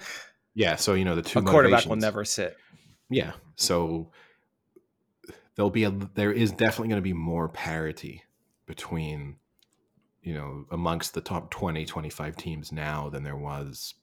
[0.58, 0.76] Yeah.
[0.76, 2.58] So, you know, the two a quarterback will never sit.
[3.12, 3.34] Yeah.
[3.58, 4.10] So
[5.56, 8.24] there'll be a, there is definitely going to be more parity
[8.66, 9.36] between,
[10.24, 13.94] you know, amongst the top 20, 25 teams now than there was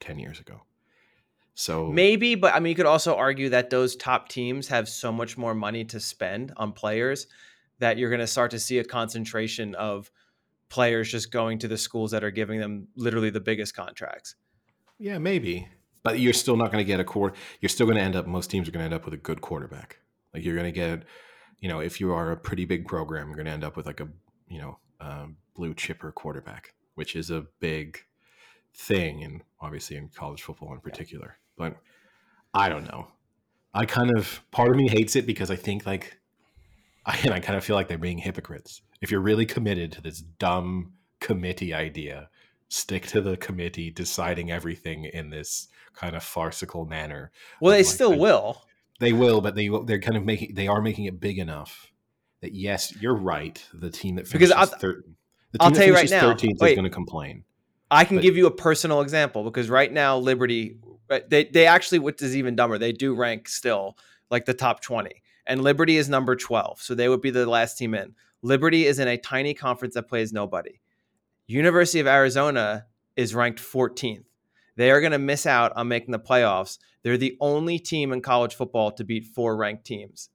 [0.00, 0.62] 10 years ago.
[1.54, 5.10] So Maybe, but I mean, you could also argue that those top teams have so
[5.10, 7.28] much more money to spend on players
[7.78, 10.10] that you're going to start to see a concentration of
[10.68, 14.34] players just going to the schools that are giving them literally the biggest contracts.
[14.98, 15.68] yeah, maybe,
[16.02, 17.34] but you're still not going to get a quarter.
[17.60, 19.18] You're still going to end up, most teams are going to end up with a
[19.18, 19.98] good quarterback.
[20.32, 21.04] Like you're going to get,
[21.60, 23.86] you know, if you are a pretty big program, you're going to end up with
[23.86, 24.08] like a,
[24.48, 27.98] you know, um, blue chipper quarterback, which is a big
[28.76, 31.38] thing, and obviously in college football in particular.
[31.56, 31.76] But
[32.54, 33.08] I don't know.
[33.74, 36.18] I kind of part of me hates it because I think like,
[37.04, 38.82] I, and I kind of feel like they're being hypocrites.
[39.00, 42.30] If you're really committed to this dumb committee idea,
[42.68, 47.30] stick to the committee deciding everything in this kind of farcical manner.
[47.60, 48.62] Well, they Like, still I- will.
[48.98, 51.92] They will, but they they're kind of making they are making it big enough
[52.40, 53.62] that yes, you're right.
[53.74, 55.04] The team that Because finishes I'll- third,
[55.52, 57.44] the team I'll that tell you right now- 13th is going to complain.
[57.90, 60.78] I can But- give you a personal example because right now Liberty
[61.28, 63.96] they they actually which is even dumber they do rank still
[64.30, 67.78] like the top 20 and Liberty is number 12 so they would be the last
[67.78, 68.14] team in.
[68.42, 70.80] Liberty is in a tiny conference that plays nobody.
[71.46, 74.24] University of Arizona is ranked 14th.
[74.76, 76.78] They are going to miss out on making the playoffs.
[77.02, 80.28] They're the only team in college football to beat four ranked teams.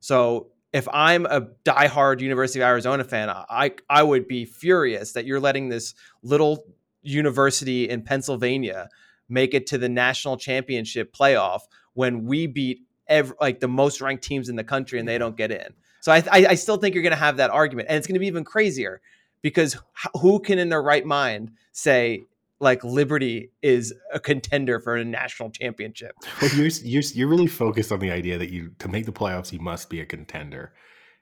[0.00, 5.24] So if I'm a diehard University of Arizona fan, I I would be furious that
[5.24, 6.66] you're letting this little
[7.06, 8.88] university in Pennsylvania
[9.28, 11.62] make it to the national championship playoff
[11.94, 15.36] when we beat every, like the most ranked teams in the country and they don't
[15.36, 15.74] get in.
[16.00, 18.14] So I, I, I still think you're going to have that argument, and it's going
[18.14, 19.00] to be even crazier
[19.42, 19.76] because
[20.20, 22.24] who can in their right mind say
[22.60, 26.12] like Liberty is a contender for a national championship?
[26.40, 29.52] Well, you're, you're you're really focused on the idea that you to make the playoffs
[29.52, 30.72] you must be a contender,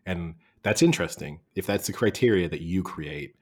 [0.05, 1.41] and that's interesting.
[1.55, 3.37] If that's the criteria that you create,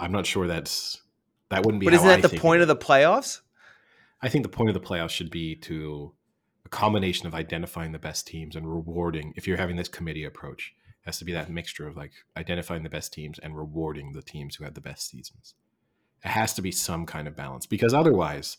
[0.00, 1.02] I'm not sure that's
[1.50, 1.86] that wouldn't be.
[1.86, 3.40] But isn't that I the point of the playoffs?
[4.20, 6.12] I think the point of the playoffs should be to
[6.64, 9.32] a combination of identifying the best teams and rewarding.
[9.36, 12.82] If you're having this committee approach, it has to be that mixture of like identifying
[12.82, 15.54] the best teams and rewarding the teams who had the best seasons.
[16.24, 18.58] It has to be some kind of balance because otherwise,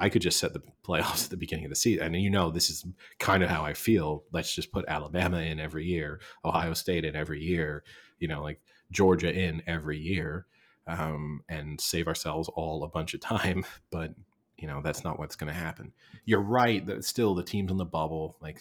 [0.00, 2.50] I could just set the playoffs at the beginning of the season, and you know
[2.50, 2.84] this is
[3.18, 4.24] kind of how I feel.
[4.30, 7.82] Let's just put Alabama in every year, Ohio State in every year,
[8.18, 8.60] you know, like
[8.90, 10.46] Georgia in every year,
[10.88, 13.64] um, and save ourselves all a bunch of time.
[13.90, 14.14] But
[14.58, 15.92] you know that's not what's going to happen.
[16.24, 18.60] You're right that still the teams in the bubble, like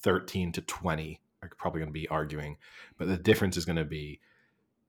[0.00, 2.56] 13 to 20, are probably going to be arguing,
[2.98, 4.20] but the difference is going to be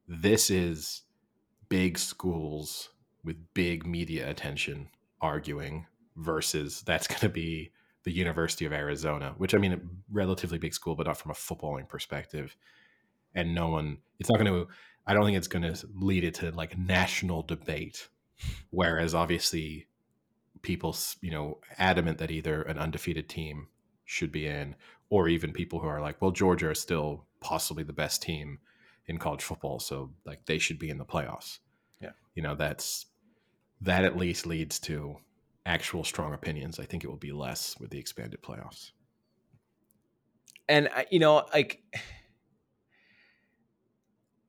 [0.08, 1.02] this is
[1.68, 2.90] big schools
[3.24, 4.88] with big media attention
[5.20, 7.72] arguing versus that's going to be
[8.04, 9.80] the University of Arizona, which I mean, a
[10.12, 12.56] relatively big school, but not from a footballing perspective.
[13.34, 14.68] And no one, it's not going to,
[15.08, 18.08] I don't think it's going to lead it to like national debate.
[18.70, 19.88] Whereas obviously
[20.62, 23.68] people, you know, adamant that either an undefeated team
[24.04, 24.76] should be in,
[25.10, 28.60] or even people who are like, well, Georgia is still possibly the best team
[29.08, 29.80] in college football.
[29.80, 31.60] So like they should be in the playoffs.
[32.02, 32.12] Yeah.
[32.34, 33.06] You know, that's,
[33.82, 35.18] that at least leads to
[35.66, 36.80] actual strong opinions.
[36.80, 38.92] I think it will be less with the expanded playoffs.
[40.68, 41.84] and you know like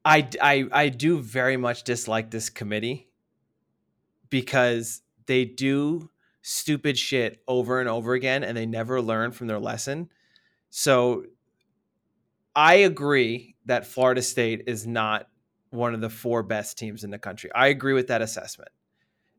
[0.07, 3.09] I, I i do very much dislike this committee
[4.31, 6.11] because they do
[6.43, 10.09] stupid shit over and over again and they never learn from their lesson.
[10.71, 11.25] So
[12.55, 15.27] i agree that florida state is not
[15.71, 17.51] one of the four best teams in the country.
[17.53, 18.71] I agree with that assessment.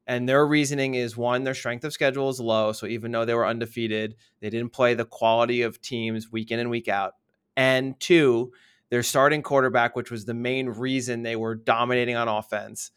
[0.06, 3.34] And their reasoning is one their strength of schedule is low so even though they
[3.34, 7.14] were undefeated they didn't play the quality of teams week in and week out.
[7.56, 8.52] And two
[8.90, 12.92] their starting quarterback which was the main reason they were dominating on offense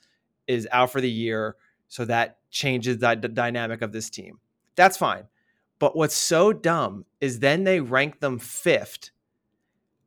[0.47, 1.57] is out for the year.
[1.89, 4.39] So that changes the, the dynamic of this team.
[4.77, 5.25] That's fine.
[5.79, 9.11] But what's so dumb is then they rank them fifth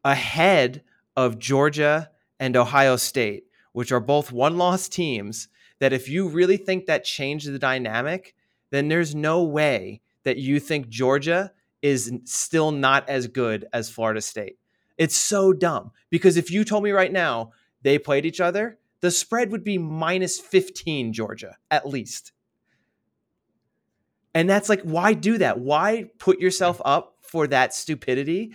[0.05, 0.83] ahead
[1.15, 2.09] of georgia
[2.39, 7.03] and ohio state which are both one loss teams that if you really think that
[7.03, 8.35] changed the dynamic,
[8.69, 14.21] then there's no way that you think Georgia is still not as good as Florida
[14.21, 14.57] State.
[14.97, 19.11] It's so dumb because if you told me right now they played each other, the
[19.11, 22.31] spread would be minus 15 Georgia at least.
[24.33, 25.59] And that's like, why do that?
[25.59, 28.53] Why put yourself up for that stupidity?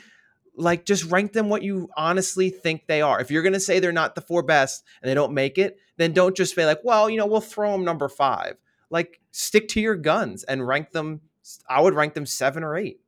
[0.57, 3.21] Like, just rank them what you honestly think they are.
[3.21, 5.79] If you're going to say they're not the four best and they don't make it,
[5.99, 8.57] then don't just say, like, well, you know, we'll throw them number five.
[8.91, 11.21] Like, stick to your guns and rank them.
[11.69, 13.01] I would rank them seven or eight.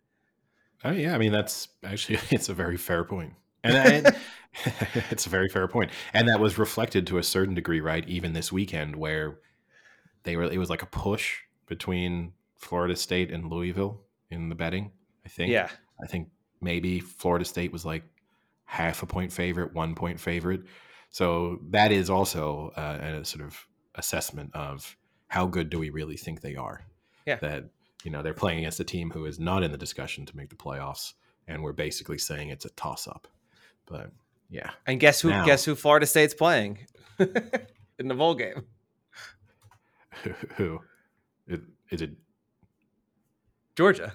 [0.85, 4.17] Oh yeah, I mean that's actually it's a very fair point, and I,
[5.11, 8.07] it's a very fair point, and that was reflected to a certain degree, right?
[8.09, 9.39] Even this weekend, where
[10.23, 14.01] they were, it was like a push between Florida State and Louisville
[14.31, 14.93] in the betting.
[15.25, 15.53] I think.
[15.53, 15.69] Yeah.
[16.03, 16.29] I think
[16.61, 18.05] maybe Florida State was like
[18.65, 20.63] half a point favorite, one point favorite.
[21.11, 23.67] So that is also uh, a sort of
[23.97, 24.97] assessment of
[25.29, 26.83] how good do we really think they are.
[27.27, 27.37] Yeah.
[27.37, 27.71] That
[28.05, 30.49] you know they're playing against a team who is not in the discussion to make
[30.49, 31.13] the playoffs,
[31.49, 33.29] and we're basically saying it's a toss up.
[33.87, 34.11] But
[34.49, 35.31] yeah, And guess who?
[35.31, 35.75] Now- Guess who?
[35.75, 36.79] Florida State's playing
[37.99, 38.65] in the bowl game.
[40.57, 40.81] who
[41.47, 42.11] is, is it?
[43.77, 44.13] Georgia.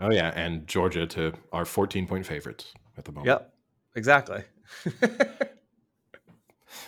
[0.00, 3.28] Oh yeah, and Georgia to our 14 point favorites at the moment.
[3.28, 3.52] Yep.
[3.94, 4.42] Exactly.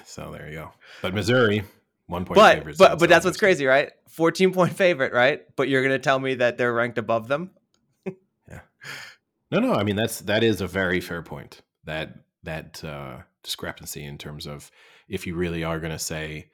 [0.05, 0.72] So there you go.
[1.03, 1.62] But Missouri,
[2.09, 2.78] one point but favorites.
[2.78, 3.92] but but that's what's crazy, right?
[4.09, 5.42] 14 point favorite, right?
[5.56, 7.52] But you're gonna tell me that they're ranked above them?
[8.06, 8.61] yeah.
[9.50, 9.74] No, no.
[9.74, 11.62] I mean that's that is a very fair point.
[11.84, 14.70] That that uh, discrepancy in terms of
[15.09, 16.50] if you really are going to say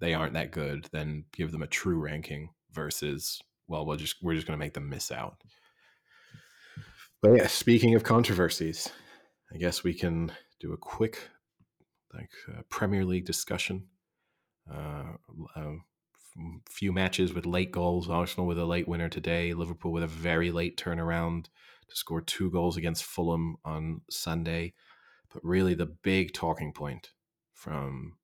[0.00, 4.34] they aren't that good, then give them a true ranking versus well, we'll just we're
[4.34, 5.36] just going to make them miss out.
[7.22, 8.88] But yeah, speaking of controversies,
[9.52, 11.18] I guess we can do a quick
[12.14, 13.88] like uh, Premier League discussion.
[14.70, 15.16] Uh,
[15.54, 15.74] a
[16.68, 18.10] few matches with late goals.
[18.10, 19.54] Arsenal with a late winner today.
[19.54, 21.44] Liverpool with a very late turnaround
[21.88, 24.74] to score two goals against Fulham on Sunday.
[25.32, 27.10] But really, the big talking point
[27.54, 28.16] from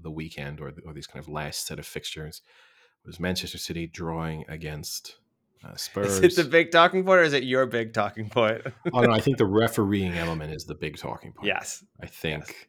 [0.00, 2.42] the weekend or, or these kind of last set of fixtures
[3.04, 5.16] was Manchester City drawing against
[5.64, 6.18] uh, Spurs.
[6.20, 8.62] Is it the big talking point or is it your big talking point?
[8.94, 11.46] oh no, I think the refereeing element is the big talking point.
[11.48, 11.84] yes.
[12.02, 12.68] I think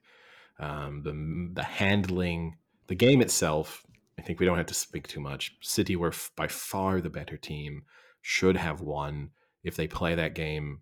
[0.60, 2.58] Um, the the handling,
[2.92, 3.88] the game itself.
[4.20, 5.56] I think we don't have to speak too much.
[5.62, 7.84] City were f- by far the better team.
[8.22, 9.30] Should have won
[9.64, 10.82] if they play that game.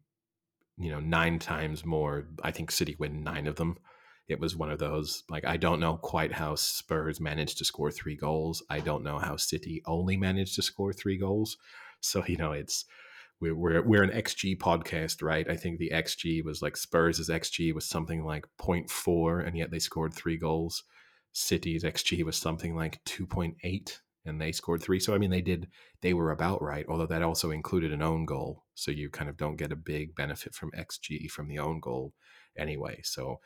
[0.76, 2.28] You know, nine times more.
[2.44, 3.78] I think City win nine of them.
[4.28, 7.92] It was one of those like I don't know quite how Spurs managed to score
[7.92, 8.64] three goals.
[8.72, 11.58] I don't know how City only managed to score three goals.
[12.00, 12.86] So you know, it's
[13.40, 15.48] we're, we're, we're an XG podcast, right?
[15.48, 19.78] I think the XG was like Spurs' XG was something like 0.4, and yet they
[19.78, 20.84] scored three goals.
[21.40, 25.00] City's XG was something like 2.8, and they scored three.
[25.00, 25.70] So, I mean, they did,
[26.02, 28.66] they were about right, although that also included an own goal.
[28.76, 32.14] So you kind of don't get a big benefit from XG from the own goal
[32.58, 33.00] anyway.
[33.04, 33.40] So,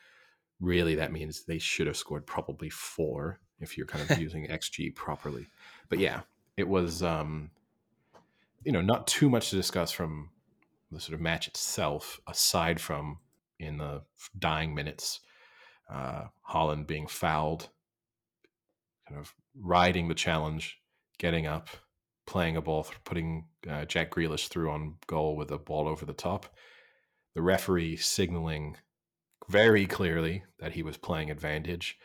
[0.60, 4.96] really, that means they should have scored probably four if you're kind of using XG
[4.96, 5.46] properly.
[5.88, 6.22] But yeah,
[6.58, 7.52] it was, um,
[8.64, 10.30] you know, not too much to discuss from
[10.92, 13.20] the sort of match itself, aside from
[13.60, 14.02] in the
[14.38, 15.20] dying minutes,
[15.92, 17.70] uh, Haaland being fouled,
[19.08, 20.80] kind of riding the challenge,
[21.18, 21.70] getting up,
[22.26, 26.14] playing a ball, putting uh, Jack Grealish through on goal with a ball over the
[26.14, 26.56] top.
[27.36, 28.78] The referee signaling
[29.50, 31.98] very clearly that he was playing advantage.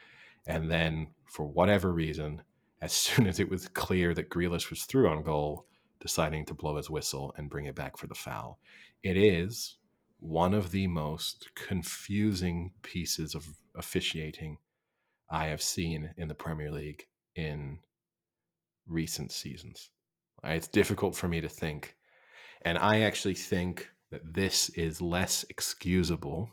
[0.47, 2.43] And then, for whatever reason,
[2.81, 5.67] as soon as it was clear that Grealish was through on goal,
[6.01, 8.59] deciding to blow his whistle and bring it back for the foul.
[9.03, 9.77] It is
[10.21, 14.59] one of the most confusing pieces of officiating
[15.31, 17.05] I have seen in the Premier League
[17.37, 17.79] in
[18.87, 19.91] recent seasons.
[20.43, 21.97] It's difficult for me to think.
[22.63, 26.51] And I actually think that this is less excusable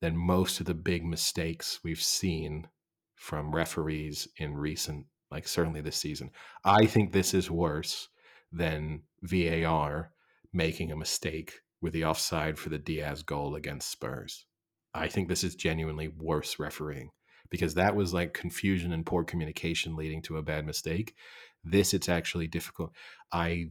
[0.00, 2.68] than most of the big mistakes we've seen
[3.14, 6.30] from referees in recent, like certainly this season.
[6.64, 8.08] I think this is worse
[8.50, 10.10] than VAR
[10.52, 14.44] making a mistake with the offside for the Diaz goal against Spurs.
[14.92, 17.10] I think this is genuinely worse refereeing
[17.52, 21.14] because that was like confusion and poor communication leading to a bad mistake.
[21.62, 22.92] This, it's actually difficult.
[23.30, 23.66] I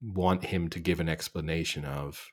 [0.00, 2.30] want him to give an explanation of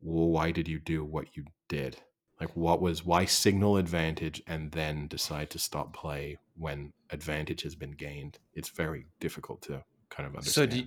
[0.00, 1.96] well, why did you do what you did?
[2.40, 7.74] Like, what was why signal advantage and then decide to stop play when advantage has
[7.74, 8.38] been gained?
[8.54, 10.72] It's very difficult to kind of understand.
[10.72, 10.86] So, do,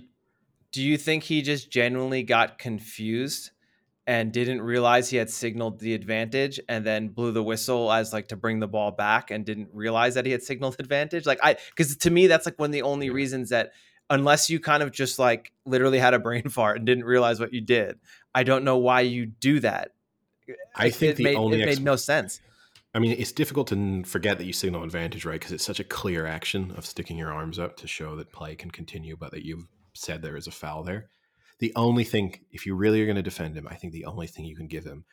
[0.72, 3.50] do you think he just genuinely got confused
[4.06, 8.28] and didn't realize he had signaled the advantage and then blew the whistle as like
[8.28, 11.26] to bring the ball back and didn't realize that he had signaled advantage?
[11.26, 13.72] Like I because to me that's like one of the only reasons that
[14.08, 17.52] unless you kind of just like literally had a brain fart and didn't realize what
[17.52, 17.98] you did,
[18.34, 19.92] I don't know why you do that.
[20.74, 22.40] I It- think it the made, only it made no sense.
[22.92, 25.38] I mean, it's difficult to forget that you signal advantage, right?
[25.38, 28.56] Because it's such a clear action of sticking your arms up to show that play
[28.56, 31.08] can continue, but that you've said there is a foul there.
[31.60, 34.26] The only thing, if you really are going to defend him, I think the only
[34.26, 35.04] thing you can give him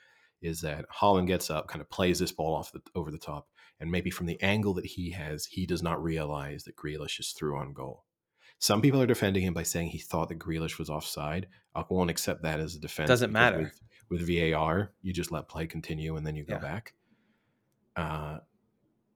[0.42, 3.48] is that Haaland gets up, kind of plays this ball off the, over the top,
[3.80, 7.32] and maybe from the angle that he has, he does not realize that Grealish is
[7.32, 8.04] through on goal.
[8.60, 11.48] Some people are defending him by saying he thought that Grealish was offside.
[11.76, 13.08] I won't accept that as a defense.
[13.08, 13.72] Doesn't matter.
[14.10, 16.60] With, with VAR, you just let play continue and then you go Yeah.
[16.60, 16.94] back.
[17.96, 18.40] Uh,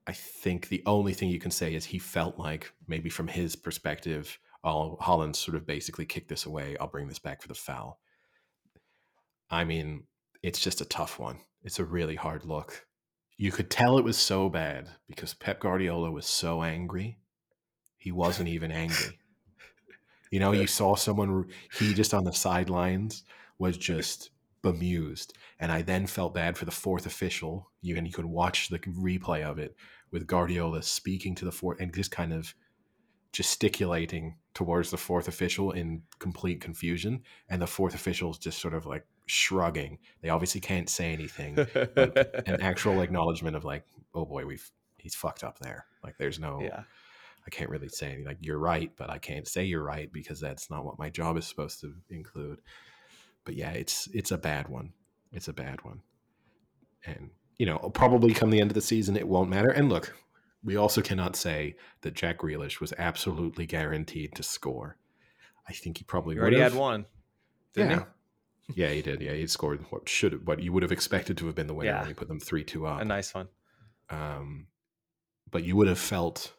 [0.06, 3.56] I think the only thing you can say is he felt like maybe from his
[3.56, 6.78] perspective, oh, Haaland sort of basically kicked this away.
[6.80, 8.00] I'll bring this back for the foul.
[9.50, 10.04] I mean,
[10.44, 11.40] it's just a tough one.
[11.64, 12.86] It's a really hard look.
[13.38, 17.18] You could tell it was so bad because Pep Guardiola was so angry.
[17.98, 19.20] He wasn't even angry.
[20.32, 23.24] You know, you saw someone, he just on the sidelines
[23.60, 24.30] was just
[24.62, 25.34] bemused.
[25.60, 27.70] And I then felt bad for the fourth official.
[27.82, 29.76] You, and you could watch the replay of it
[30.12, 32.54] with Guardiola speaking to the fourth and just kind of
[33.32, 37.24] gesticulating towards the fourth official in complete confusion.
[37.50, 40.00] And the fourth official is just sort of like shrugging.
[40.22, 41.58] They obviously can't say anything.
[41.96, 45.86] An actual acknowledgement of like, oh boy, we've he's fucked up there.
[46.04, 46.84] Like there's no yeah.
[47.46, 48.26] I can't really say anything.
[48.26, 51.38] Like you're right, but I can't say you're right because that's not what my job
[51.38, 52.62] is supposed to include.
[53.46, 54.94] But yeah, it's it's a bad one.
[55.32, 56.02] It's a bad one.
[57.06, 59.70] And you know, probably come the end of the season, it won't matter.
[59.70, 60.16] And look,
[60.64, 64.98] we also cannot say that Jack Grealish was absolutely guaranteed to score.
[65.68, 67.06] I think he probably already had one.
[67.74, 68.04] Didn't Yeah.
[68.74, 69.22] Yeah, he did.
[69.22, 71.92] Yeah, he scored what should what you would have expected to have been the winner
[71.92, 72.00] Yeah.
[72.00, 73.02] when he put them three two up.
[73.02, 73.50] A nice one.
[74.10, 74.68] Um,
[75.50, 76.54] but you would have felt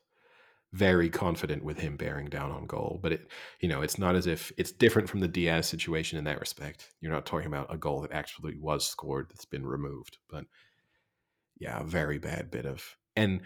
[0.72, 2.98] very confident with him bearing down on goal.
[3.02, 3.30] But it,
[3.60, 6.90] you know, it's not as if it's different from the Diaz situation in that respect.
[7.00, 10.18] You're not talking about a goal that actually was scored that's been removed.
[10.28, 10.46] But
[11.58, 13.42] yeah, a very bad bit of and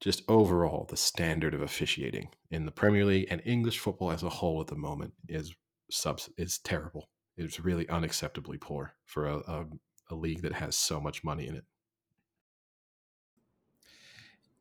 [0.00, 4.28] just overall the standard of officiating in the Premier League and English football as a
[4.28, 5.54] whole at the moment is
[5.90, 7.10] subs is terrible.
[7.36, 9.66] It's really unacceptably poor for a, a,
[10.10, 11.64] a league that has so much money in it.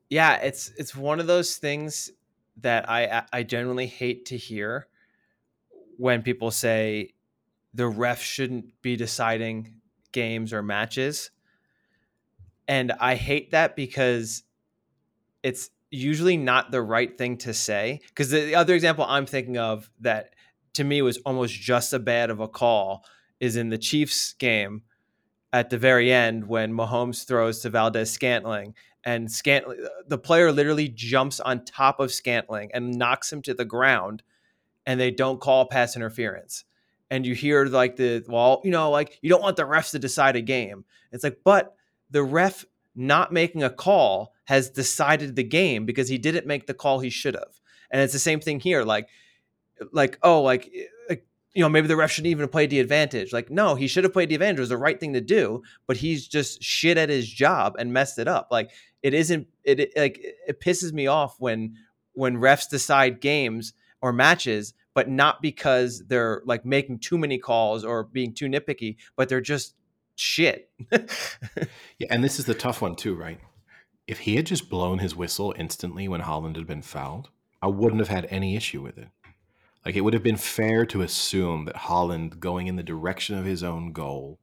[0.09, 2.11] yeah, it's it's one of those things
[2.57, 4.87] that I I genuinely hate to hear
[5.97, 7.13] when people say
[7.73, 9.81] the ref shouldn't be deciding
[10.11, 11.31] games or matches.
[12.67, 14.43] And I hate that because
[15.45, 18.01] it's usually not the right thing to say.
[18.09, 20.33] Because the, the other example I'm thinking of that
[20.73, 23.05] to me was almost just a bad of a call
[23.39, 24.81] is in the Chiefs game
[25.53, 28.73] at the very end when Mahomes throws to Valdes Scantling
[29.03, 33.65] and Scantling the player literally jumps on top of Scantling and knocks him to the
[33.65, 34.23] ground
[34.87, 36.65] and they don't call pass interference.
[37.11, 39.99] And you hear like the well, you know, like you don't want the refs to
[39.99, 40.85] decide a game.
[41.11, 41.75] It's like, but
[42.09, 42.65] the ref
[42.95, 47.09] not making a call has decided the game because he didn't make the call he
[47.09, 47.59] should have.
[47.91, 48.83] And it's the same thing here.
[48.83, 49.07] Like,
[49.91, 53.33] like, oh, like, eh, like you know, maybe the ref shouldn't even played the advantage.
[53.33, 54.57] Like, no, he should have played the advantage.
[54.57, 57.93] It was the right thing to do, but he's just shit at his job and
[57.93, 58.47] messed it up.
[58.51, 58.71] Like,
[59.03, 59.47] it isn't.
[59.63, 61.75] It, it like it pisses me off when
[62.13, 67.83] when refs decide games or matches, but not because they're like making too many calls
[67.83, 69.75] or being too nitpicky, but they're just
[70.15, 70.69] shit.
[70.91, 73.39] yeah, and this is the tough one too, right?
[74.07, 77.29] If he had just blown his whistle instantly when Haaland had been fouled,
[77.61, 79.07] I wouldn't have had any issue with it.
[79.85, 83.45] Like it would have been fair to assume that Haaland going in the direction of
[83.45, 84.39] his own goal,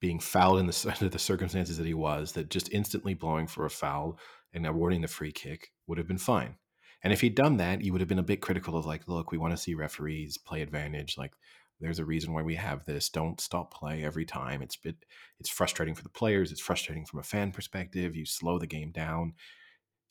[0.00, 3.66] being fouled in the under the circumstances that he was, that just instantly blowing for
[3.66, 4.18] a foul
[4.52, 6.56] and awarding the free kick would have been fine.
[7.02, 9.30] And if he'd done that, he would have been a bit critical of like, look,
[9.30, 11.16] we want to see referees play advantage.
[11.16, 11.32] Like
[11.80, 13.08] there's a reason why we have this.
[13.08, 14.62] Don't stop play every time.
[14.62, 14.96] It's bit
[15.38, 16.50] it's frustrating for the players.
[16.50, 18.16] It's frustrating from a fan perspective.
[18.16, 19.34] You slow the game down.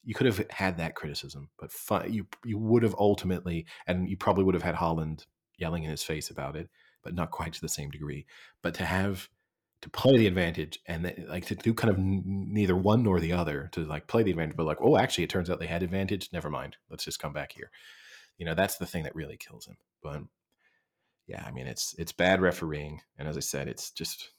[0.03, 4.15] You could have had that criticism, but fun, you you would have ultimately, and you
[4.15, 5.25] probably would have had Haaland
[5.57, 6.69] yelling in his face about it,
[7.03, 8.25] but not quite to the same degree.
[8.61, 9.29] But to have
[9.81, 13.33] to play the advantage and then, like to do kind of neither one nor the
[13.33, 15.83] other to like play the advantage, but like oh actually it turns out they had
[15.83, 16.29] advantage.
[16.31, 16.77] Never mind.
[16.89, 17.71] Let's just come back here.
[18.37, 19.77] You know that's the thing that really kills him.
[20.01, 20.21] But
[21.27, 24.31] yeah, I mean it's it's bad refereeing, and as I said, it's just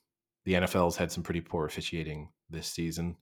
[0.44, 3.16] the NFL's had some pretty poor officiating this season,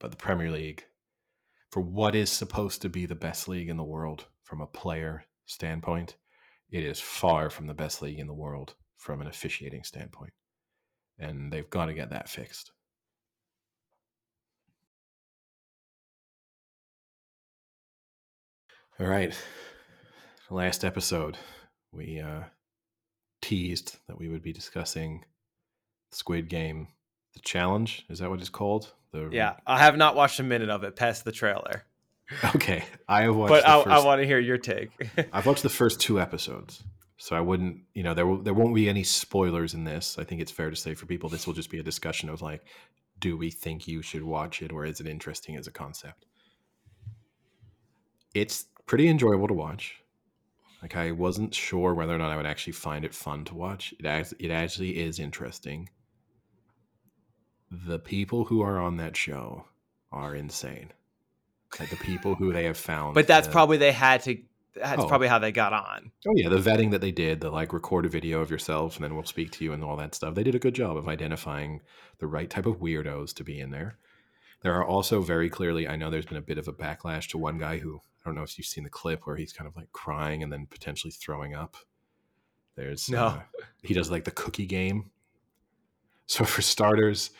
[0.00, 0.84] but the Premier League,
[1.70, 5.24] for what is supposed to be the best league in the world from a player
[5.46, 6.16] standpoint,
[6.70, 10.32] it is far from the best league in the world from an officiating standpoint,
[11.18, 12.72] and they've got to get that fixed.
[18.98, 19.32] All right,
[20.50, 21.38] last episode
[21.92, 22.42] we uh,
[23.40, 25.24] teased that we would be discussing
[26.10, 26.88] Squid Game,
[27.34, 28.04] the challenge.
[28.08, 28.92] Is that what it's called?
[29.12, 31.84] The yeah, I have not watched a minute of it past the trailer.
[32.54, 33.48] Okay, I have watched.
[33.48, 34.90] But I, first, I want to hear your take.
[35.32, 36.84] I've watched the first two episodes,
[37.16, 37.78] so I wouldn't.
[37.94, 40.18] You know, there will, there won't be any spoilers in this.
[40.18, 42.42] I think it's fair to say for people, this will just be a discussion of
[42.42, 42.62] like,
[43.18, 46.26] do we think you should watch it, or is it interesting as a concept?
[48.34, 49.98] It's pretty enjoyable to watch.
[50.82, 53.94] Like I wasn't sure whether or not I would actually find it fun to watch.
[53.98, 55.88] It it actually is interesting.
[57.70, 59.66] The people who are on that show
[60.12, 60.92] are insane.
[61.78, 63.14] Like the people who they have found.
[63.14, 64.38] But that's to, probably they had to.
[64.74, 65.08] That's oh.
[65.08, 66.12] probably how they got on.
[66.26, 69.04] Oh yeah, the vetting that they did, the like record a video of yourself and
[69.04, 70.34] then we'll speak to you and all that stuff.
[70.34, 71.80] They did a good job of identifying
[72.20, 73.98] the right type of weirdos to be in there.
[74.62, 77.38] There are also very clearly, I know there's been a bit of a backlash to
[77.38, 79.92] one guy who don't know if you've seen the clip where he's kind of like
[79.92, 81.76] crying and then potentially throwing up.
[82.76, 83.40] There's no, uh,
[83.82, 85.10] he does like the cookie game.
[86.26, 87.30] So for starters,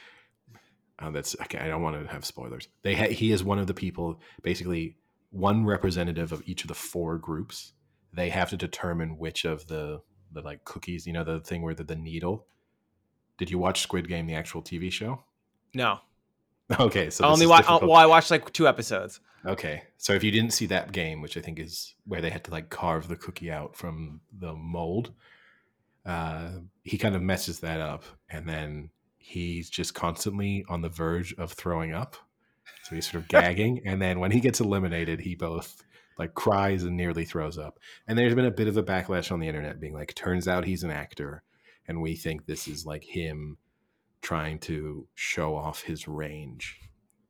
[0.98, 1.58] uh, that's okay.
[1.58, 2.68] I don't want to have spoilers.
[2.82, 4.96] They ha- he is one of the people, basically
[5.30, 7.72] one representative of each of the four groups.
[8.12, 10.00] They have to determine which of the
[10.32, 12.46] the like cookies, you know, the thing where the, the needle.
[13.36, 15.22] Did you watch Squid Game, the actual TV show?
[15.74, 16.00] No.
[16.80, 17.68] Okay, so I only watched.
[17.68, 19.20] Well, I watched like two episodes.
[19.46, 22.44] Okay, so if you didn't see that game, which I think is where they had
[22.44, 25.12] to like carve the cookie out from the mold,
[26.04, 26.50] uh,
[26.82, 31.52] he kind of messes that up, and then he's just constantly on the verge of
[31.52, 32.16] throwing up.
[32.84, 35.82] So he's sort of gagging, and then when he gets eliminated, he both
[36.18, 37.78] like cries and nearly throws up.
[38.06, 40.64] And there's been a bit of a backlash on the internet, being like, "Turns out
[40.64, 41.42] he's an actor,
[41.86, 43.56] and we think this is like him."
[44.22, 46.78] Trying to show off his range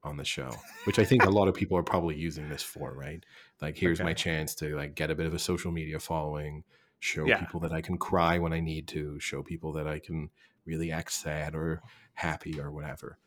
[0.02, 0.50] on the show,
[0.84, 3.24] which I think a lot of people are probably using this for, right?
[3.60, 4.08] Like, here's okay.
[4.08, 6.64] my chance to like get a bit of a social media following,
[7.00, 7.38] show yeah.
[7.38, 10.30] people that I can cry when I need to, show people that I can
[10.64, 11.82] really act sad or
[12.14, 13.18] happy or whatever.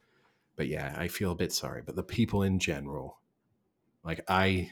[0.56, 1.82] But yeah, I feel a bit sorry.
[1.86, 3.20] But the people in general,
[4.04, 4.72] like I,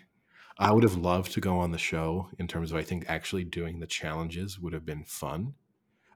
[0.57, 3.45] I would have loved to go on the show in terms of I think actually
[3.45, 5.53] doing the challenges would have been fun.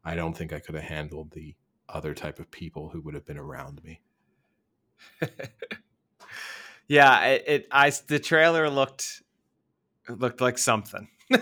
[0.04, 1.56] I don't think I could have handled the
[1.94, 4.02] other type of people who would have been around me.
[6.86, 9.24] Yeah, it, it I the trailer looked
[10.10, 11.08] looked like something.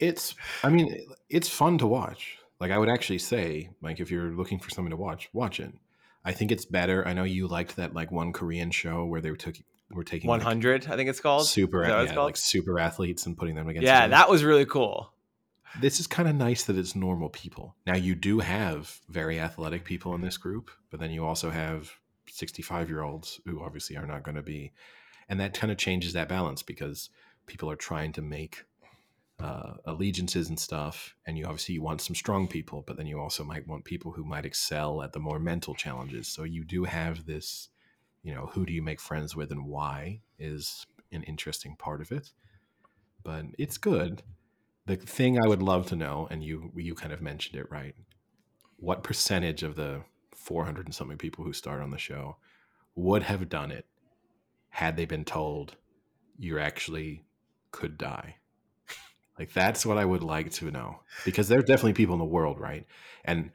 [0.00, 2.38] It's, I mean, it's fun to watch.
[2.60, 5.72] Like I would actually say, like if you're looking for something to watch, watch it.
[6.24, 7.06] I think it's better.
[7.06, 9.54] I know you liked that like one Korean show where they took
[9.90, 11.46] were taking like, 100, I think it's called.
[11.46, 12.26] super it's yeah, called?
[12.26, 13.86] like super athletes and putting them against.
[13.86, 15.12] Yeah, that was really cool.
[15.80, 17.74] This is kind of nice that it's normal people.
[17.86, 21.92] Now you do have very athletic people in this group, but then you also have
[22.28, 24.72] 65 year olds who obviously are not going to be,
[25.28, 27.10] and that kind of changes that balance because
[27.46, 28.64] people are trying to make
[29.40, 33.18] uh, allegiances and stuff, and you obviously you want some strong people, but then you
[33.18, 36.28] also might want people who might excel at the more mental challenges.
[36.28, 37.68] So you do have this,
[38.22, 42.12] you know, who do you make friends with and why is an interesting part of
[42.12, 42.30] it,
[43.24, 44.22] but it's good
[44.86, 47.94] the thing I would love to know, and you you kind of mentioned it right.
[48.76, 50.02] What percentage of the
[50.34, 52.36] 400 and something people who start on the show
[52.94, 53.86] would have done it
[54.68, 55.76] had they been told
[56.38, 57.24] you actually
[57.70, 58.36] could die?
[59.36, 62.60] Like that's what I would like to know because there's definitely people in the world,
[62.60, 62.86] right?
[63.24, 63.50] And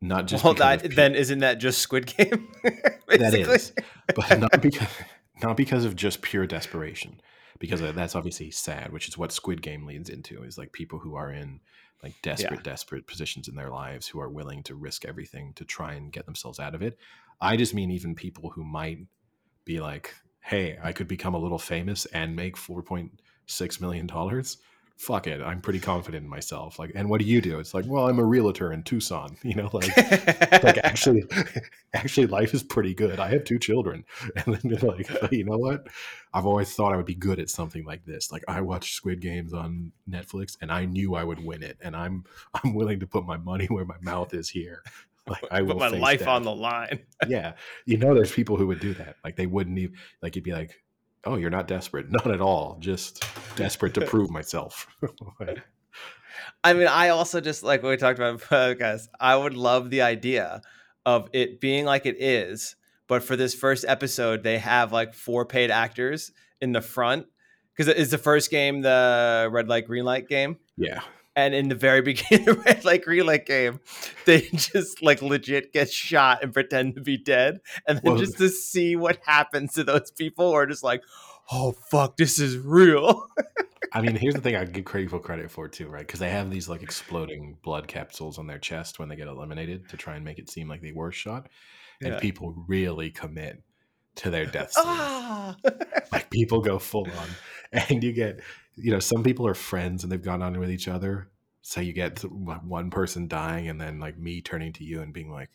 [0.00, 2.48] not just well, that, of pe- then isn't that just Squid Game?
[3.08, 3.72] that is,
[4.14, 4.88] but not because
[5.42, 7.20] not because of just pure desperation,
[7.58, 10.42] because uh, that's obviously sad, which is what Squid Game leads into.
[10.42, 11.60] Is like people who are in
[12.02, 15.94] like desperate, desperate positions in their lives who are willing to risk everything to try
[15.94, 16.98] and get themselves out of it.
[17.40, 18.98] I just mean even people who might
[19.64, 24.06] be like, "Hey, I could become a little famous and make four point six million
[24.06, 24.58] dollars."
[24.96, 26.78] Fuck it, I'm pretty confident in myself.
[26.78, 27.58] Like, and what do you do?
[27.58, 29.36] It's like, well, I'm a realtor in Tucson.
[29.42, 29.94] You know, like
[30.64, 31.24] like actually
[31.94, 34.04] actually life is pretty good i have two children
[34.34, 35.86] and then they're like you know what
[36.34, 39.20] i've always thought i would be good at something like this like i watched squid
[39.20, 42.24] games on netflix and i knew i would win it and i'm
[42.64, 44.82] i'm willing to put my money where my mouth is here
[45.28, 46.28] like i will Put my life death.
[46.28, 47.00] on the line.
[47.28, 47.52] yeah
[47.86, 50.52] you know there's people who would do that like they wouldn't even like you'd be
[50.52, 50.82] like
[51.26, 53.24] oh you're not desperate not at all just
[53.56, 54.86] desperate to prove myself
[55.40, 55.62] Like,
[56.64, 59.08] I mean, I also just like what we talked about in the podcast.
[59.20, 60.62] I would love the idea
[61.04, 62.76] of it being like it is,
[63.06, 67.26] but for this first episode, they have like four paid actors in the front
[67.72, 70.56] because it's the first game, the red light, green light game.
[70.76, 71.00] yeah
[71.36, 73.78] And in the very beginning of red light, green light game,
[74.24, 77.60] they just like legit get shot and pretend to be dead.
[77.86, 81.02] And then Well- just to see what happens to those people are just like,
[81.52, 83.28] oh, fuck, this is real.
[83.92, 86.04] I mean, here's the thing I give people credit for too, right?
[86.06, 89.88] Because they have these like exploding blood capsules on their chest when they get eliminated
[89.90, 91.48] to try and make it seem like they were shot.
[92.02, 92.18] And Yeah.
[92.18, 93.62] people really commit
[94.16, 95.56] to their death ah.
[96.10, 97.28] Like people go full on.
[97.90, 98.40] And you get,
[98.76, 101.28] you know, some people are friends and they've gone on with each other.
[101.62, 105.30] So you get one person dying and then like me turning to you and being
[105.30, 105.50] like,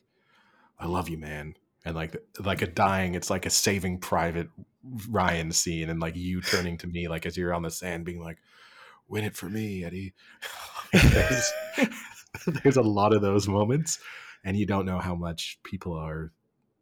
[0.78, 1.56] I love you, man.
[1.86, 4.50] And like like a dying, it's like a saving private
[5.10, 8.22] Ryan scene, and like you turning to me like as you're on the sand, being
[8.22, 8.38] like,
[9.08, 10.14] "Win it for me, Eddie."
[10.94, 11.54] there's,
[12.64, 14.00] there's a lot of those moments,
[14.44, 16.32] and you don't know how much people are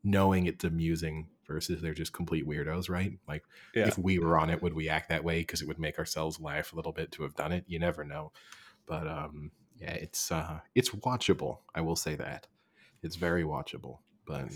[0.03, 3.11] knowing it's amusing versus they're just complete weirdos, right?
[3.27, 3.43] Like
[3.75, 3.87] Yeah.
[3.87, 6.39] if we were on it, would we act that way because it would make ourselves
[6.39, 7.65] laugh a little bit to have done it?
[7.67, 8.31] You never know,
[8.85, 11.59] but um, yeah, it's uh, it's watchable.
[11.75, 12.47] I will say that
[13.01, 14.47] it's very watchable, but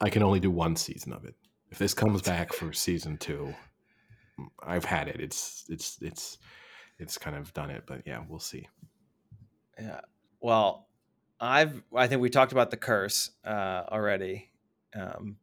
[0.00, 1.34] I can only do one season of it.
[1.70, 3.54] If this comes back for season two,
[4.62, 5.20] I've had it.
[5.20, 6.38] It's it's it's
[6.98, 8.68] it's kind of done it, but yeah, we'll see.
[9.78, 10.00] Yeah.
[10.40, 10.88] Well,
[11.40, 14.50] I've I think we talked about the curse uh, already,
[14.94, 15.36] um,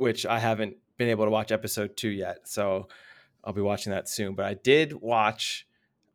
[0.00, 2.88] which I haven't been able to watch episode two yet, so
[3.44, 4.34] I'll be watching that soon.
[4.34, 5.66] But I did watch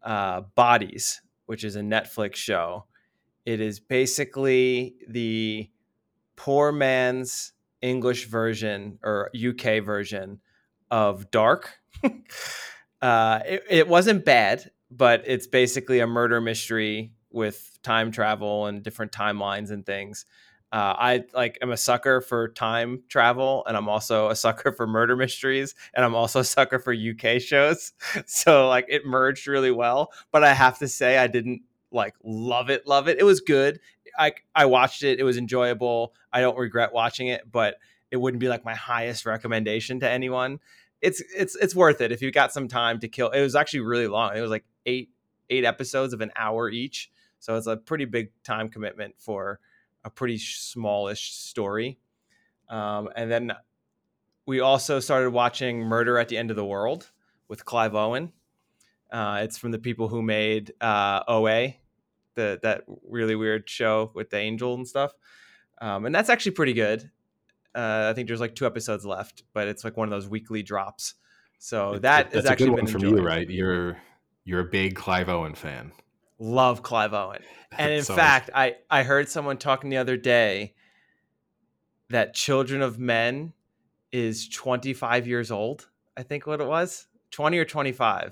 [0.04, 2.86] uh, Bodies, which is a Netflix show.
[3.46, 5.70] It is basically the
[6.36, 10.40] poor man's English version or UK version
[10.90, 11.78] of Dark.
[13.02, 18.82] uh, it, it wasn't bad, but it's basically a murder mystery with time travel and
[18.82, 20.26] different timelines and things.
[20.76, 24.86] Uh, I like am a sucker for time travel, and I'm also a sucker for
[24.86, 27.94] murder mysteries, and I'm also a sucker for UK shows.
[28.26, 30.12] So like it merged really well.
[30.34, 31.62] But I have to say, I didn't
[31.92, 32.86] like love it.
[32.86, 33.20] Love it.
[33.20, 33.80] It was good.
[34.20, 35.18] I I watched it.
[35.18, 36.14] It was enjoyable.
[36.34, 37.76] I don't regret watching it, but
[38.12, 40.60] it wouldn't be like my highest recommendation to anyone.
[41.02, 43.30] It's it's it's worth it if you got some time to kill.
[43.30, 44.36] It was actually really long.
[44.36, 45.10] It was like eight
[45.50, 49.62] eight episodes of an hour each, so it's a pretty big time commitment for
[50.06, 51.98] a pretty smallish story.
[52.70, 53.52] Um, and then
[54.46, 57.12] we also started watching Murder at the End of the World
[57.48, 58.32] with Clive Owen.
[59.12, 61.74] Uh, it's from the people who made uh, OA,
[62.36, 65.14] the that really weird show with the angel and stuff.
[65.82, 67.10] Um, and that's actually pretty good.
[67.74, 70.64] Uh, I think there's like two episodes left, but it's like one of those weekly
[70.64, 71.16] drops.
[71.58, 73.20] So that that's is a actually good been one from enjoyed.
[73.20, 73.50] you, right?
[73.50, 73.98] You're
[74.44, 75.92] you're a big Clive Owen fan.
[76.40, 77.42] Love Clive Owen.
[77.78, 80.76] And in So- fact, I I heard someone talking the other day
[82.10, 83.52] that Children of Men
[84.14, 85.90] is 25 years old.
[86.16, 88.32] I think what it was, 20 or 25.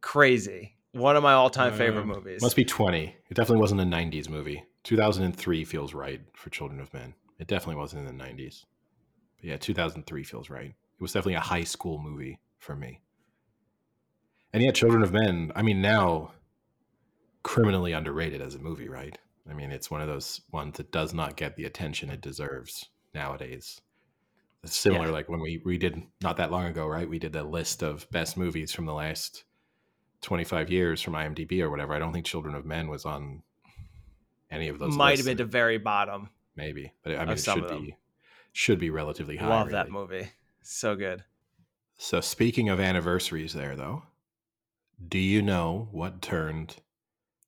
[0.00, 0.76] Crazy.
[0.92, 2.42] One of my all-time favorite Um, movies.
[2.42, 3.16] Must be 20.
[3.28, 4.62] It definitely wasn't a 90s movie.
[4.84, 7.14] 2003 feels right for Children of Men.
[7.40, 8.66] It definitely wasn't in the 90s.
[9.38, 10.70] But yeah, 2003 feels right.
[10.70, 13.00] It was definitely a high school movie for me.
[14.52, 16.30] And yet, Children of Men, I mean, now
[17.46, 19.16] criminally underrated as a movie, right?
[19.48, 22.86] I mean, it's one of those ones that does not get the attention it deserves
[23.14, 23.80] nowadays.
[24.64, 25.12] It's similar, Yeah.
[25.12, 27.08] like when we, we did not that long ago, right?
[27.08, 29.44] We did the list of best movies from the last
[30.22, 31.94] 25 years from IMDb or whatever.
[31.94, 33.42] I don't think Children of Men was on
[34.50, 34.96] any of those.
[34.96, 36.30] Might lists, have been the very bottom.
[36.56, 37.96] maybe, but I mean, it should be
[38.52, 39.48] should be relatively high.
[39.48, 40.30] Love that movie.
[40.62, 41.22] So good.
[41.96, 44.02] So speaking of anniversaries, there though,
[45.08, 46.76] do you know what turned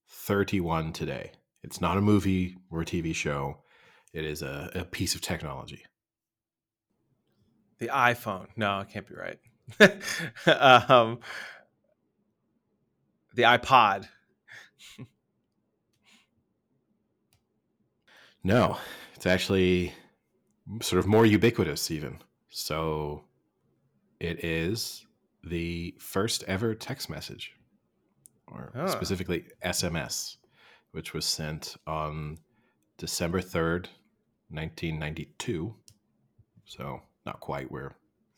[0.08, 1.32] 31 today?
[1.62, 3.58] It's not a movie or a TV show.
[4.12, 5.84] It is a, a piece of technology.
[7.78, 8.48] The iPhone.
[8.56, 9.38] No, it can't be right.
[10.90, 11.20] um,
[13.34, 14.08] the iPod.
[18.42, 18.78] No,
[19.14, 19.92] it's actually
[20.80, 22.18] sort of more ubiquitous, even.
[22.50, 23.24] So
[24.20, 25.06] it is
[25.44, 27.52] the first ever text message,
[28.52, 28.86] or Ah.
[28.86, 30.36] specifically SMS,
[30.92, 32.38] which was sent on
[32.96, 33.88] December 3rd,
[34.50, 35.74] 1992.
[36.64, 37.70] So not quite.
[37.70, 37.90] We're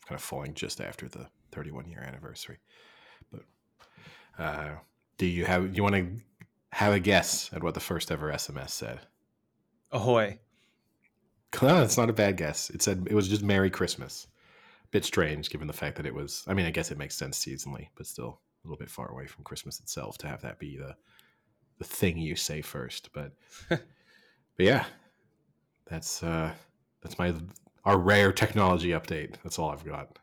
[0.05, 2.57] kind of falling just after the 31 year anniversary.
[3.31, 3.43] But
[4.37, 4.75] uh,
[5.17, 6.21] do you have, do you want to
[6.71, 8.99] have a guess at what the first ever SMS said?
[9.91, 10.39] Ahoy.
[11.61, 12.69] No, it's not a bad guess.
[12.69, 14.27] It said it was just Merry Christmas.
[14.91, 16.45] Bit strange given the fact that it was.
[16.47, 19.27] I mean, I guess it makes sense seasonally, but still a little bit far away
[19.27, 20.95] from Christmas itself to have that be the
[21.79, 23.09] the thing you say first.
[23.13, 23.33] But
[23.69, 23.79] but
[24.57, 24.85] yeah,
[25.85, 26.51] that's uh
[27.01, 27.33] that's my
[27.85, 29.35] our rare technology update.
[29.43, 30.19] That's all I've got.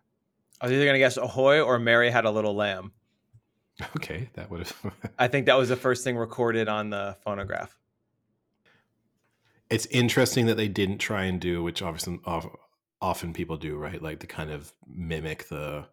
[0.60, 2.92] I was either going to guess Ahoy or Mary Had a Little Lamb.
[3.96, 4.92] Okay, that would have.
[5.20, 7.76] I think that was the first thing recorded on the phonograph.
[9.70, 12.18] it's interesting that they didn't try and do, which obviously
[13.00, 14.02] often people do, right?
[14.02, 15.86] Like to kind of mimic the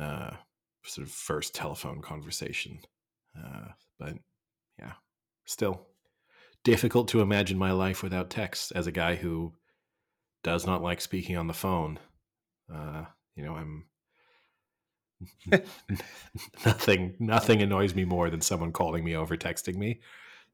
[0.00, 0.30] uh,
[0.86, 2.78] sort of first telephone conversation.
[3.36, 3.68] Uh,
[3.98, 4.14] but
[4.78, 4.92] yeah,
[5.44, 5.86] still
[6.64, 9.52] difficult to imagine my life without text as a guy who
[10.42, 11.98] does not like speaking on the phone.
[12.72, 13.04] Uh,
[13.34, 13.86] you know, I'm
[16.66, 17.14] nothing.
[17.18, 20.00] Nothing annoys me more than someone calling me over texting me.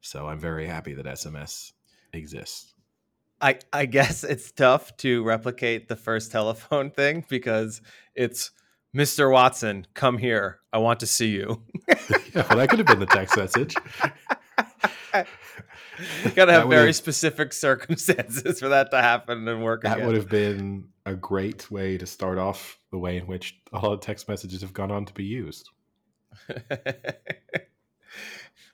[0.00, 1.72] So I'm very happy that SMS
[2.12, 2.74] exists.
[3.40, 7.80] I, I guess it's tough to replicate the first telephone thing because
[8.14, 8.52] it's
[8.97, 9.31] Mr.
[9.32, 10.59] Watson, come here.
[10.73, 11.62] I want to see you.
[11.89, 11.97] yeah,
[12.35, 13.74] well, that could have been the text message.
[16.24, 19.82] You got to That have very have- specific circumstances for that to happen and work
[19.82, 20.06] That again.
[20.06, 23.97] would have been a great way to start off the way in which all the
[23.98, 25.69] text messages have gone on to be used.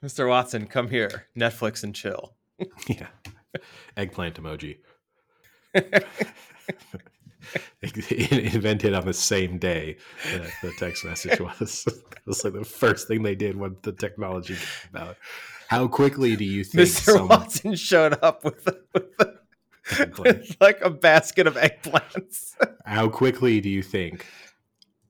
[0.02, 0.28] Mr.
[0.28, 1.26] Watson, come here.
[1.36, 2.34] Netflix and chill.
[2.86, 3.08] Yeah.
[3.96, 4.78] Eggplant emoji.
[7.82, 9.96] Invented on the same day
[10.32, 11.86] that the text message was.
[12.18, 15.16] That was like the first thing they did when the technology came out.
[15.68, 17.14] How quickly do you think Mr.
[17.14, 22.54] someone Watson showed up with, with, with like a basket of eggplants.
[22.84, 24.26] How quickly do you think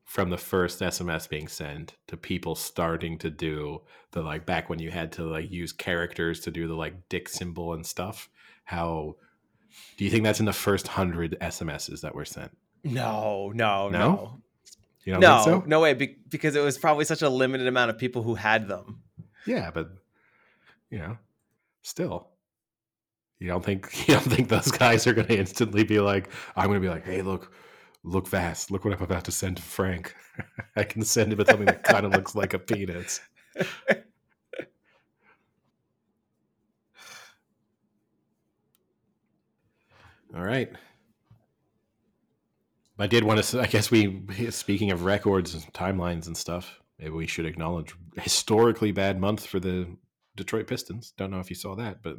[0.04, 3.82] from the first SMS being sent to people starting to do
[4.12, 7.28] the like back when you had to like use characters to do the like dick
[7.28, 8.28] symbol and stuff?
[8.64, 9.16] How
[9.96, 12.56] do you think that's in the first hundred SMSs that were sent?
[12.84, 13.98] No, no, No?
[13.98, 14.40] no.
[15.04, 15.68] You don't No, think so?
[15.68, 18.68] no way, be- because it was probably such a limited amount of people who had
[18.68, 19.02] them.
[19.46, 19.90] Yeah, but
[20.90, 21.16] you know,
[21.82, 22.28] still.
[23.38, 26.80] You don't think you don't think those guys are gonna instantly be like, I'm gonna
[26.80, 27.52] be like, hey, look,
[28.04, 30.14] look fast, look what I'm about to send to Frank.
[30.76, 33.20] I can send him something that kind of looks like a penis.
[40.34, 40.70] All right.
[42.98, 43.60] I did want to.
[43.60, 48.92] I guess we, speaking of records and timelines and stuff, maybe we should acknowledge historically
[48.92, 49.86] bad month for the
[50.36, 51.12] Detroit Pistons.
[51.16, 52.16] Don't know if you saw that, but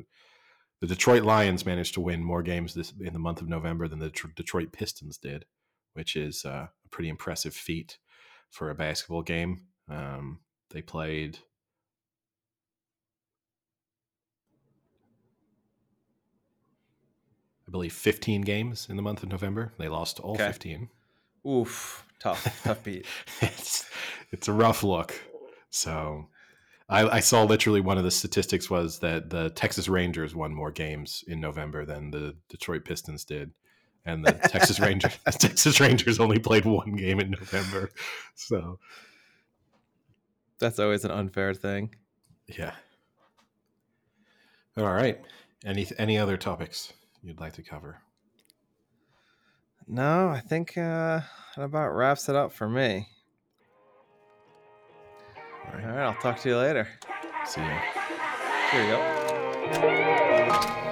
[0.79, 3.99] the Detroit Lions managed to win more games this in the month of November than
[3.99, 5.45] the Detroit Pistons did,
[5.93, 7.97] which is uh, a pretty impressive feat
[8.49, 9.65] for a basketball game.
[9.89, 10.39] Um,
[10.71, 11.39] they played.
[17.69, 19.73] I believe, 15 games in the month of November.
[19.77, 20.47] They lost all Okay.
[20.47, 20.89] 15.
[21.47, 23.05] Oof, tough, tough beat.
[23.41, 23.87] it's
[24.31, 25.13] it's a rough look.
[25.69, 26.29] So
[26.89, 30.71] I, I saw literally one of the statistics was that the Texas Rangers won more
[30.71, 33.51] games in November than the Detroit Pistons did.
[34.03, 37.91] And the Texas Rangers the Texas Rangers only played one game in November.
[38.33, 38.79] So
[40.57, 41.93] That's always an unfair thing.
[42.47, 42.73] yeah.
[44.75, 45.21] All right.
[45.63, 46.93] Any any other topics
[47.23, 48.01] you'd like to cover?
[49.87, 51.21] No, I think uh,
[51.55, 53.07] that about wraps it up for me.
[55.65, 55.95] All All right.
[55.95, 56.87] right, I'll talk to you later.
[57.45, 57.79] See ya.
[58.71, 60.85] Here you go.